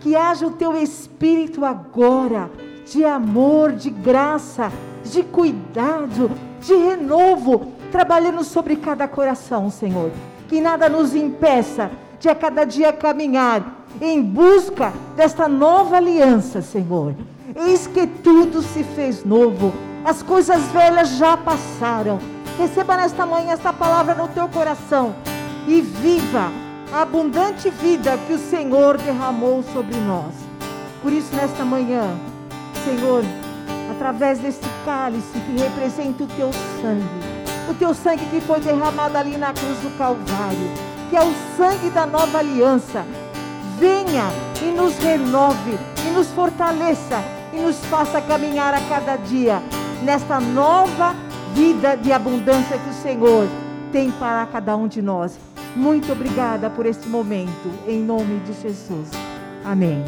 [0.00, 2.50] Que haja o teu espírito agora,
[2.86, 4.70] de amor, de graça,
[5.04, 10.10] de cuidado, de renovo, trabalhando sobre cada coração, Senhor.
[10.48, 11.90] Que nada nos impeça
[12.20, 17.14] de a cada dia caminhar em busca desta nova aliança, Senhor.
[17.54, 19.72] Eis que tudo se fez novo,
[20.04, 22.18] as coisas velhas já passaram.
[22.56, 25.14] Receba nesta manhã esta palavra no teu coração
[25.66, 26.50] e viva
[26.92, 30.34] a abundante vida que o Senhor derramou sobre nós.
[31.02, 32.16] Por isso, nesta manhã,
[32.84, 33.22] Senhor,
[33.90, 37.38] através deste cálice que representa o teu sangue,
[37.70, 40.70] o teu sangue que foi derramado ali na cruz do Calvário,
[41.10, 43.04] que é o sangue da nova aliança,
[43.78, 44.24] venha
[44.62, 47.22] e nos renove, e nos fortaleça,
[47.52, 49.62] e nos faça caminhar a cada dia
[50.02, 51.14] nesta nova
[51.54, 53.46] vida de abundância que o Senhor
[53.92, 55.38] tem para cada um de nós.
[55.76, 59.10] Muito obrigada por esse momento, em nome de Jesus.
[59.64, 60.04] Amém.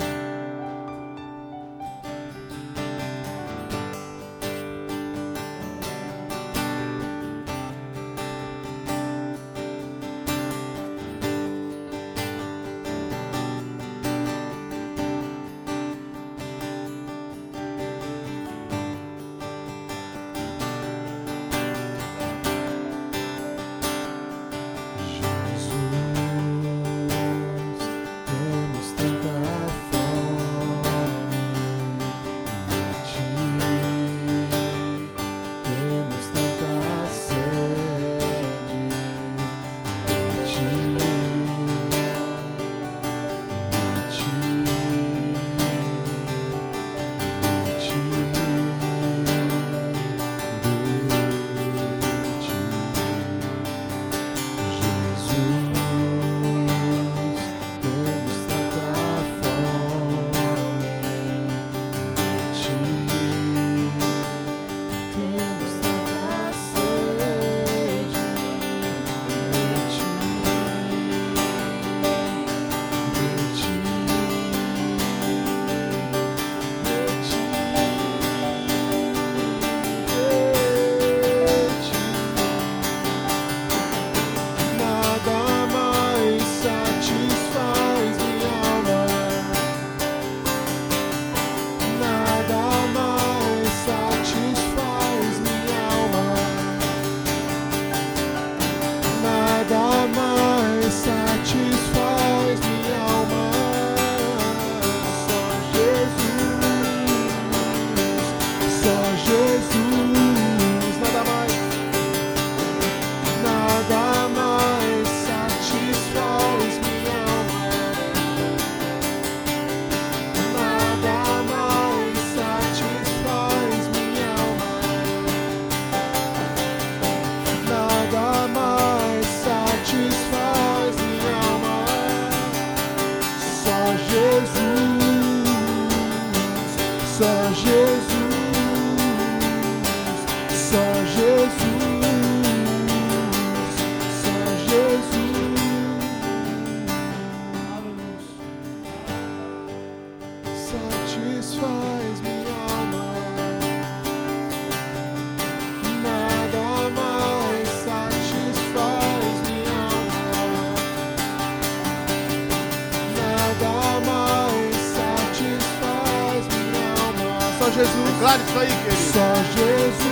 [168.32, 169.10] Isso aí, querido.
[169.12, 170.10] Só Jesus,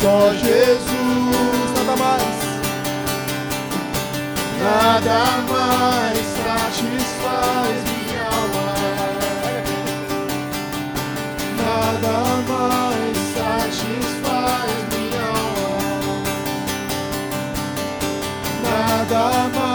[0.00, 2.38] só Jesus, nada mais,
[4.62, 5.18] nada
[5.50, 8.68] mais satisfaz minha alma,
[11.58, 12.16] nada
[12.48, 16.22] mais satisfaz minha alma,
[18.62, 19.22] nada
[19.58, 19.65] mais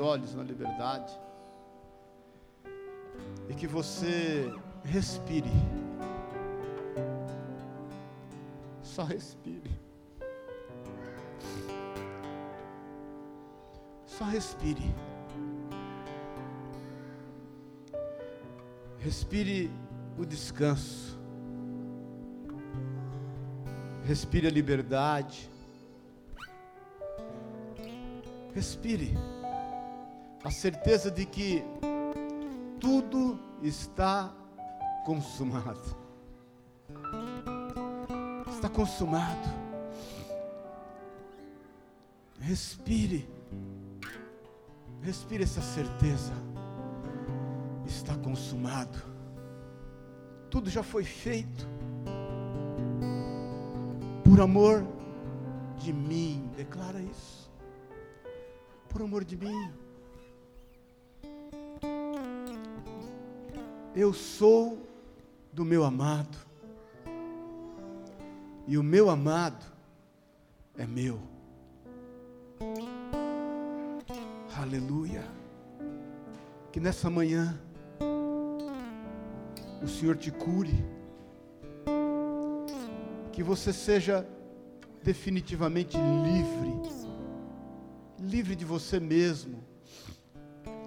[0.00, 1.12] olhos na liberdade
[3.48, 4.52] e que você
[4.84, 5.50] respire.
[8.82, 9.70] Só respire.
[14.06, 14.94] Só respire.
[18.98, 19.70] Respire
[20.18, 21.18] o descanso.
[24.04, 25.48] Respire a liberdade.
[28.54, 29.16] Respire
[30.42, 31.62] a certeza de que
[32.78, 34.32] tudo está
[35.04, 35.96] consumado.
[38.48, 39.48] Está consumado.
[42.40, 43.28] Respire.
[45.02, 46.32] Respire essa certeza.
[47.86, 48.98] Está consumado.
[50.50, 51.68] Tudo já foi feito.
[54.24, 54.86] Por amor
[55.78, 56.50] de mim.
[56.56, 57.50] Declara isso.
[58.88, 59.79] Por amor de mim.
[63.94, 64.78] Eu sou
[65.52, 66.38] do meu amado.
[68.66, 69.66] E o meu amado
[70.78, 71.20] é meu.
[74.56, 75.24] Aleluia.
[76.70, 77.60] Que nessa manhã
[79.82, 80.84] o Senhor te cure.
[83.32, 84.24] Que você seja
[85.02, 86.70] definitivamente livre.
[88.20, 89.69] Livre de você mesmo.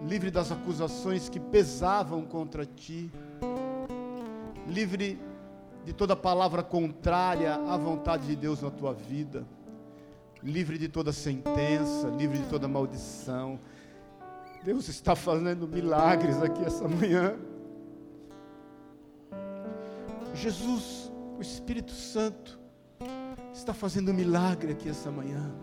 [0.02, 3.12] Livre das acusações que pesavam contra ti.
[4.68, 5.20] Livre
[5.86, 9.46] de toda palavra contrária à vontade de Deus na tua vida
[10.44, 13.60] livre de toda sentença, livre de toda maldição.
[14.64, 17.36] Deus está fazendo milagres aqui essa manhã.
[20.34, 22.60] Jesus, o Espírito Santo,
[23.54, 25.54] está fazendo milagre aqui essa manhã.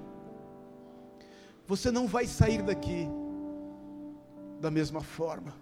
[1.67, 3.09] Você não vai sair daqui
[4.61, 5.55] da mesma forma.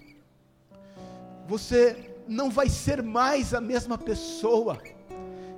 [1.46, 4.78] Você não vai ser mais a mesma pessoa.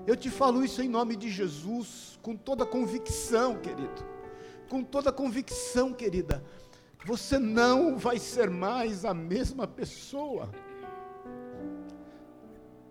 [0.07, 4.05] Eu te falo isso em nome de Jesus, com toda convicção, querido.
[4.69, 6.45] Com toda convicção, querida.
[7.05, 10.51] Você não vai ser mais a mesma pessoa.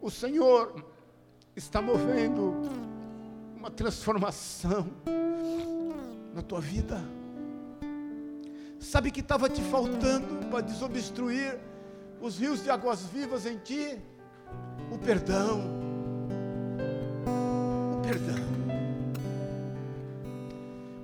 [0.02, 0.84] O Senhor
[1.56, 2.54] está movendo
[3.56, 4.88] uma transformação
[6.34, 7.19] na tua vida.
[8.80, 11.60] Sabe que estava te faltando para desobstruir
[12.22, 14.00] os rios de águas vivas em ti?
[14.92, 15.90] O perdão
[18.10, 18.36] perdão.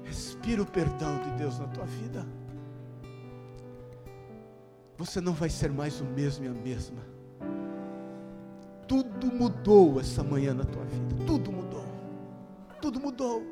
[0.03, 2.26] Respira o perdão de Deus na tua vida.
[4.97, 7.01] Você não vai ser mais o mesmo e a mesma.
[8.88, 11.15] Tudo mudou essa manhã na tua vida.
[11.28, 11.86] Tudo mudou.
[12.82, 13.43] Tudo mudou.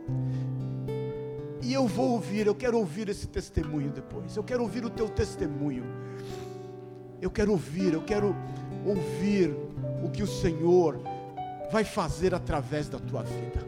[1.63, 4.35] E eu vou ouvir, eu quero ouvir esse testemunho depois.
[4.35, 5.85] Eu quero ouvir o teu testemunho.
[7.21, 8.35] Eu quero ouvir, eu quero
[8.85, 9.55] ouvir
[10.03, 10.99] o que o Senhor
[11.71, 13.65] vai fazer através da tua vida.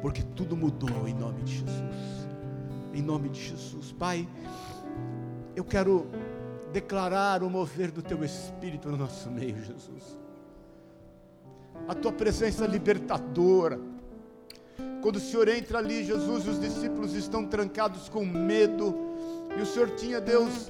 [0.00, 2.28] Porque tudo mudou em nome de Jesus.
[2.94, 3.92] Em nome de Jesus.
[3.92, 4.26] Pai,
[5.54, 6.06] eu quero
[6.72, 10.18] declarar o mover do teu espírito no nosso meio, Jesus.
[11.86, 13.78] A tua presença libertadora.
[15.04, 18.96] Quando o Senhor entra ali, Jesus, os discípulos estão trancados com medo.
[19.54, 20.68] E o Senhor tinha, Deus,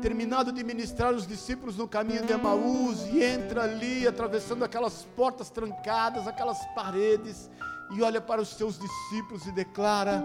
[0.00, 5.50] terminado de ministrar os discípulos no caminho de Emaús, e entra ali, atravessando aquelas portas
[5.50, 7.50] trancadas, aquelas paredes,
[7.90, 10.22] e olha para os seus discípulos e declara: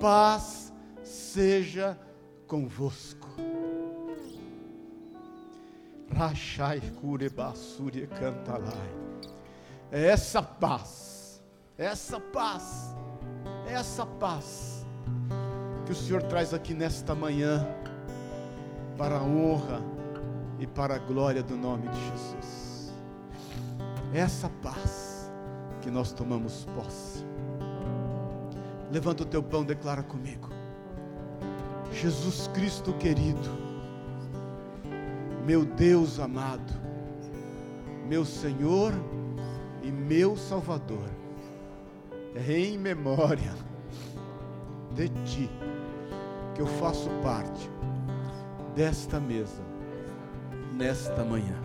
[0.00, 0.72] paz
[1.04, 1.94] seja
[2.46, 3.28] convosco.
[6.16, 8.90] Rachai curebasuri cantalai.
[9.92, 11.07] É essa paz,
[11.78, 12.92] essa paz,
[13.64, 14.84] essa paz
[15.86, 17.64] que o Senhor traz aqui nesta manhã
[18.98, 19.80] para a honra
[20.58, 22.92] e para a glória do nome de Jesus.
[24.12, 25.30] Essa paz
[25.80, 27.24] que nós tomamos posse.
[28.90, 30.48] Levanta o teu pão, declara comigo.
[31.92, 33.48] Jesus Cristo querido,
[35.46, 36.72] meu Deus amado,
[38.06, 38.92] meu Senhor
[39.82, 41.08] e meu Salvador,
[42.46, 43.54] em memória
[44.94, 45.50] de Ti
[46.54, 47.70] que eu faço parte
[48.74, 49.62] desta mesa,
[50.74, 51.56] nesta manhã.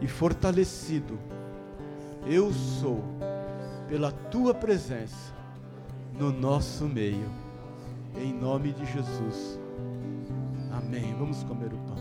[0.00, 1.18] E fortalecido,
[2.26, 3.02] eu sou
[3.88, 5.32] pela tua presença
[6.18, 7.30] no nosso meio,
[8.16, 9.58] em nome de Jesus.
[10.72, 11.14] Amém.
[11.18, 11.96] Vamos comer o pão.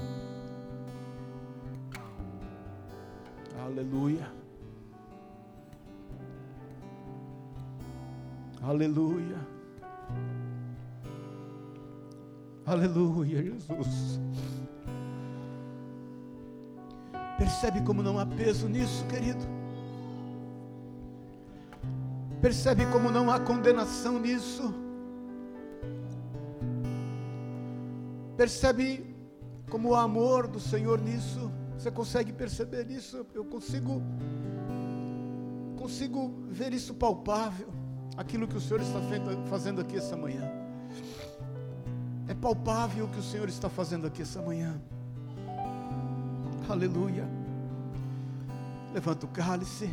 [3.66, 4.43] Aleluia.
[8.74, 9.38] Aleluia.
[12.66, 14.20] Aleluia, Jesus.
[17.38, 19.46] Percebe como não há peso nisso, querido?
[22.42, 24.74] Percebe como não há condenação nisso?
[28.36, 29.16] Percebe
[29.70, 31.52] como o amor do Senhor nisso?
[31.78, 33.24] Você consegue perceber isso?
[33.36, 34.02] Eu consigo
[35.78, 37.83] consigo ver isso palpável,
[38.18, 39.00] aquilo que o Senhor está
[39.50, 40.44] fazendo aqui essa manhã.
[42.28, 44.80] É palpável o que o Senhor está fazendo aqui essa manhã.
[46.70, 47.28] Aleluia.
[48.94, 49.90] Levanta o cálice.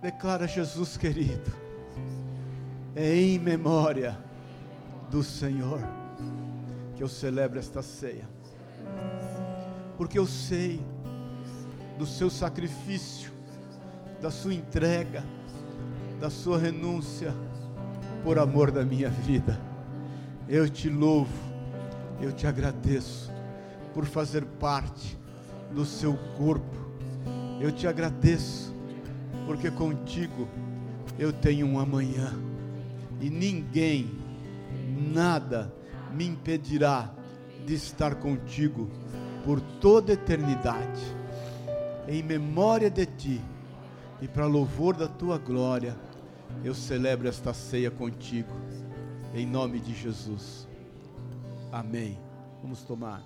[0.00, 1.52] Declara Jesus querido.
[2.94, 4.18] É em memória
[5.10, 5.80] do Senhor
[6.94, 8.28] que eu celebro esta ceia.
[9.96, 10.84] Porque eu sei
[11.98, 13.32] do seu sacrifício,
[14.20, 15.24] da sua entrega,
[16.22, 17.34] da sua renúncia
[18.22, 19.60] por amor da minha vida.
[20.48, 21.32] Eu te louvo,
[22.20, 23.28] eu te agradeço
[23.92, 25.18] por fazer parte
[25.72, 26.76] do seu corpo.
[27.60, 28.72] Eu te agradeço,
[29.46, 30.46] porque contigo
[31.18, 32.32] eu tenho um amanhã,
[33.20, 34.08] e ninguém,
[35.12, 35.74] nada
[36.14, 37.12] me impedirá
[37.66, 38.88] de estar contigo
[39.44, 41.02] por toda eternidade.
[42.06, 43.40] Em memória de ti
[44.20, 45.96] e para louvor da tua glória,
[46.64, 48.52] eu celebro esta ceia contigo,
[49.34, 50.68] em nome de Jesus.
[51.72, 52.18] Amém.
[52.62, 53.22] Vamos tomar.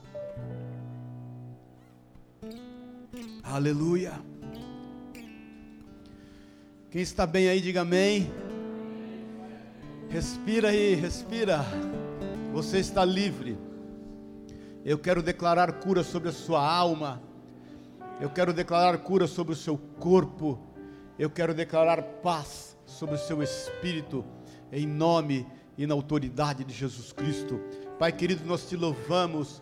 [3.42, 4.12] Aleluia.
[6.90, 8.30] Quem está bem aí, diga amém.
[10.08, 11.64] Respira aí, respira.
[12.52, 13.58] Você está livre.
[14.84, 17.20] Eu quero declarar cura sobre a sua alma.
[18.20, 20.58] Eu quero declarar cura sobre o seu corpo.
[21.18, 24.24] Eu quero declarar paz sobre o seu espírito.
[24.72, 25.46] Em nome
[25.76, 27.60] e na autoridade de Jesus Cristo.
[27.98, 29.60] Pai querido, nós te louvamos,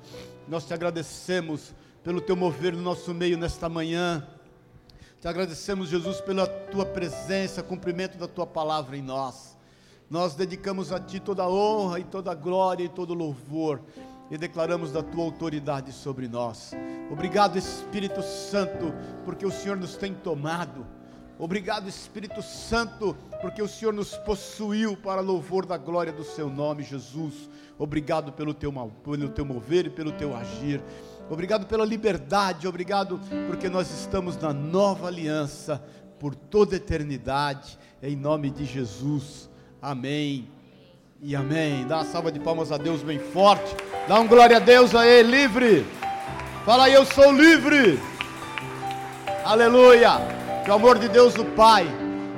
[0.49, 4.27] nós te agradecemos pelo teu mover no nosso meio nesta manhã.
[5.21, 9.57] Te agradecemos, Jesus, pela tua presença, cumprimento da tua palavra em nós.
[10.11, 13.81] Nós dedicamos a ti toda a honra e toda a glória e todo o louvor
[14.31, 16.73] e declaramos da tua autoridade sobre nós.
[17.11, 18.93] Obrigado, Espírito Santo,
[19.25, 20.87] porque o Senhor nos tem tomado.
[21.39, 26.83] Obrigado, Espírito Santo, porque o Senhor nos possuiu para louvor da glória do seu nome,
[26.83, 27.49] Jesus.
[27.77, 30.81] Obrigado pelo teu, pelo teu mover e pelo teu agir.
[31.29, 35.83] Obrigado pela liberdade, obrigado porque nós estamos na nova aliança
[36.21, 39.51] por toda eternidade, em nome de Jesus.
[39.83, 40.49] Amém
[41.21, 41.87] e amém.
[41.87, 43.75] Dá uma salva de palmas a Deus bem forte.
[44.07, 45.85] Dá um glória a Deus aí, livre.
[46.65, 47.99] Fala aí, eu sou livre.
[49.45, 50.44] Aleluia.
[50.65, 51.87] Que o amor de Deus, o Pai,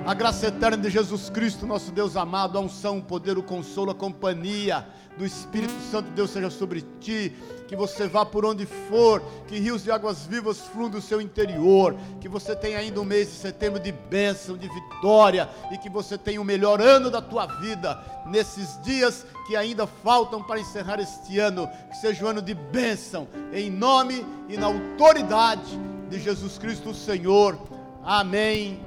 [0.05, 3.93] a graça eterna de Jesus Cristo, nosso Deus amado, a unção, o poder, o consolo,
[3.93, 4.85] a companhia
[5.17, 7.33] do Espírito Santo de Deus seja sobre ti
[7.69, 11.95] que você vá por onde for, que rios de águas vivas fluam do seu interior,
[12.21, 16.19] que você tenha ainda um mês de setembro de bênção, de vitória, e que você
[16.19, 17.97] tenha o melhor ano da tua vida,
[18.27, 23.29] nesses dias que ainda faltam para encerrar este ano, que seja um ano de bênção,
[23.53, 25.79] em nome e na autoridade
[26.11, 27.76] de Jesus Cristo, o Senhor.
[28.07, 28.81] Amém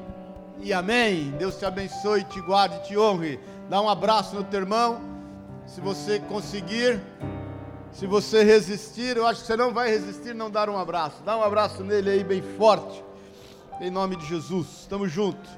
[0.61, 1.31] e amém.
[1.31, 3.37] Deus te abençoe, te guarde, te honre.
[3.69, 5.01] Dá um abraço no teu irmão,
[5.65, 7.01] se você conseguir.
[7.91, 11.21] Se você resistir, eu acho que você não vai resistir não dar um abraço.
[11.25, 13.03] Dá um abraço nele aí bem forte.
[13.81, 14.67] Em nome de Jesus.
[14.79, 15.49] Estamos juntos.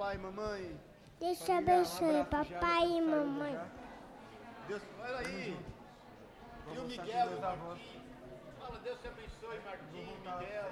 [0.00, 0.80] Papai e mamãe.
[1.20, 3.60] Deus te abençoe, papai e mamãe.
[4.66, 5.60] Deus, olha aí.
[6.72, 8.02] E o Miguel e o Marquinhos.
[8.58, 10.64] Fala, Deus te abençoe, Marquinhos, Miguel.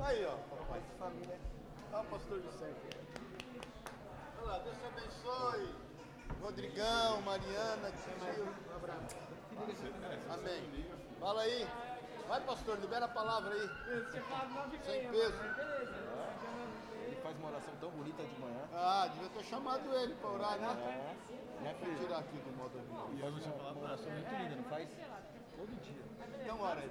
[0.00, 1.38] Aí, ó, papai de família.
[1.94, 2.70] Olha o pastor José.
[4.36, 5.74] Olha lá, Deus te abençoe.
[6.42, 8.44] Rodrigão, Mariana, tio.
[8.70, 9.16] Um abraço.
[10.30, 10.86] Amém.
[11.18, 11.66] Fala aí.
[12.28, 13.70] Vai, pastor, libera a palavra aí.
[14.84, 15.38] Sem peso.
[17.22, 18.68] Ele faz uma oração tão bonita de manhã.
[18.74, 21.14] Ah, devia ter chamado ele para orar, né?
[21.30, 21.62] É.
[21.62, 21.98] Né, filho?
[22.00, 23.32] tirar aqui do modo avião.
[23.32, 24.88] Faz uma, uma oração muito linda, não faz?
[25.56, 26.02] Todo dia.
[26.42, 26.90] Então ora aí.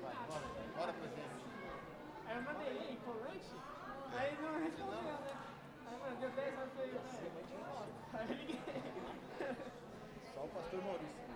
[0.00, 0.44] Vai, ora,
[0.80, 1.20] ora pra gente.
[2.26, 3.56] Aí eu mandei ele lanche,
[4.16, 5.36] aí ele não respondeu, né?
[5.86, 7.00] Aí eu mandei 10 horas pra ele.
[8.14, 8.60] Aí eu liguei.
[10.32, 11.26] Só o pastor Maurício.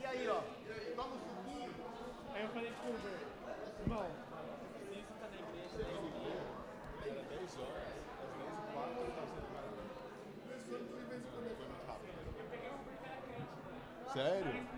[0.00, 0.42] E aí, ó.
[0.96, 1.72] Toma um suquinho.
[2.34, 3.18] Aí eu falei pro Uber,
[3.80, 4.29] irmão,
[7.60, 9.76] horas, às vezes quatro eu tava sendo parado.
[10.34, 10.62] De vez
[11.56, 12.16] quando é eu rápido.
[14.12, 14.69] Sério?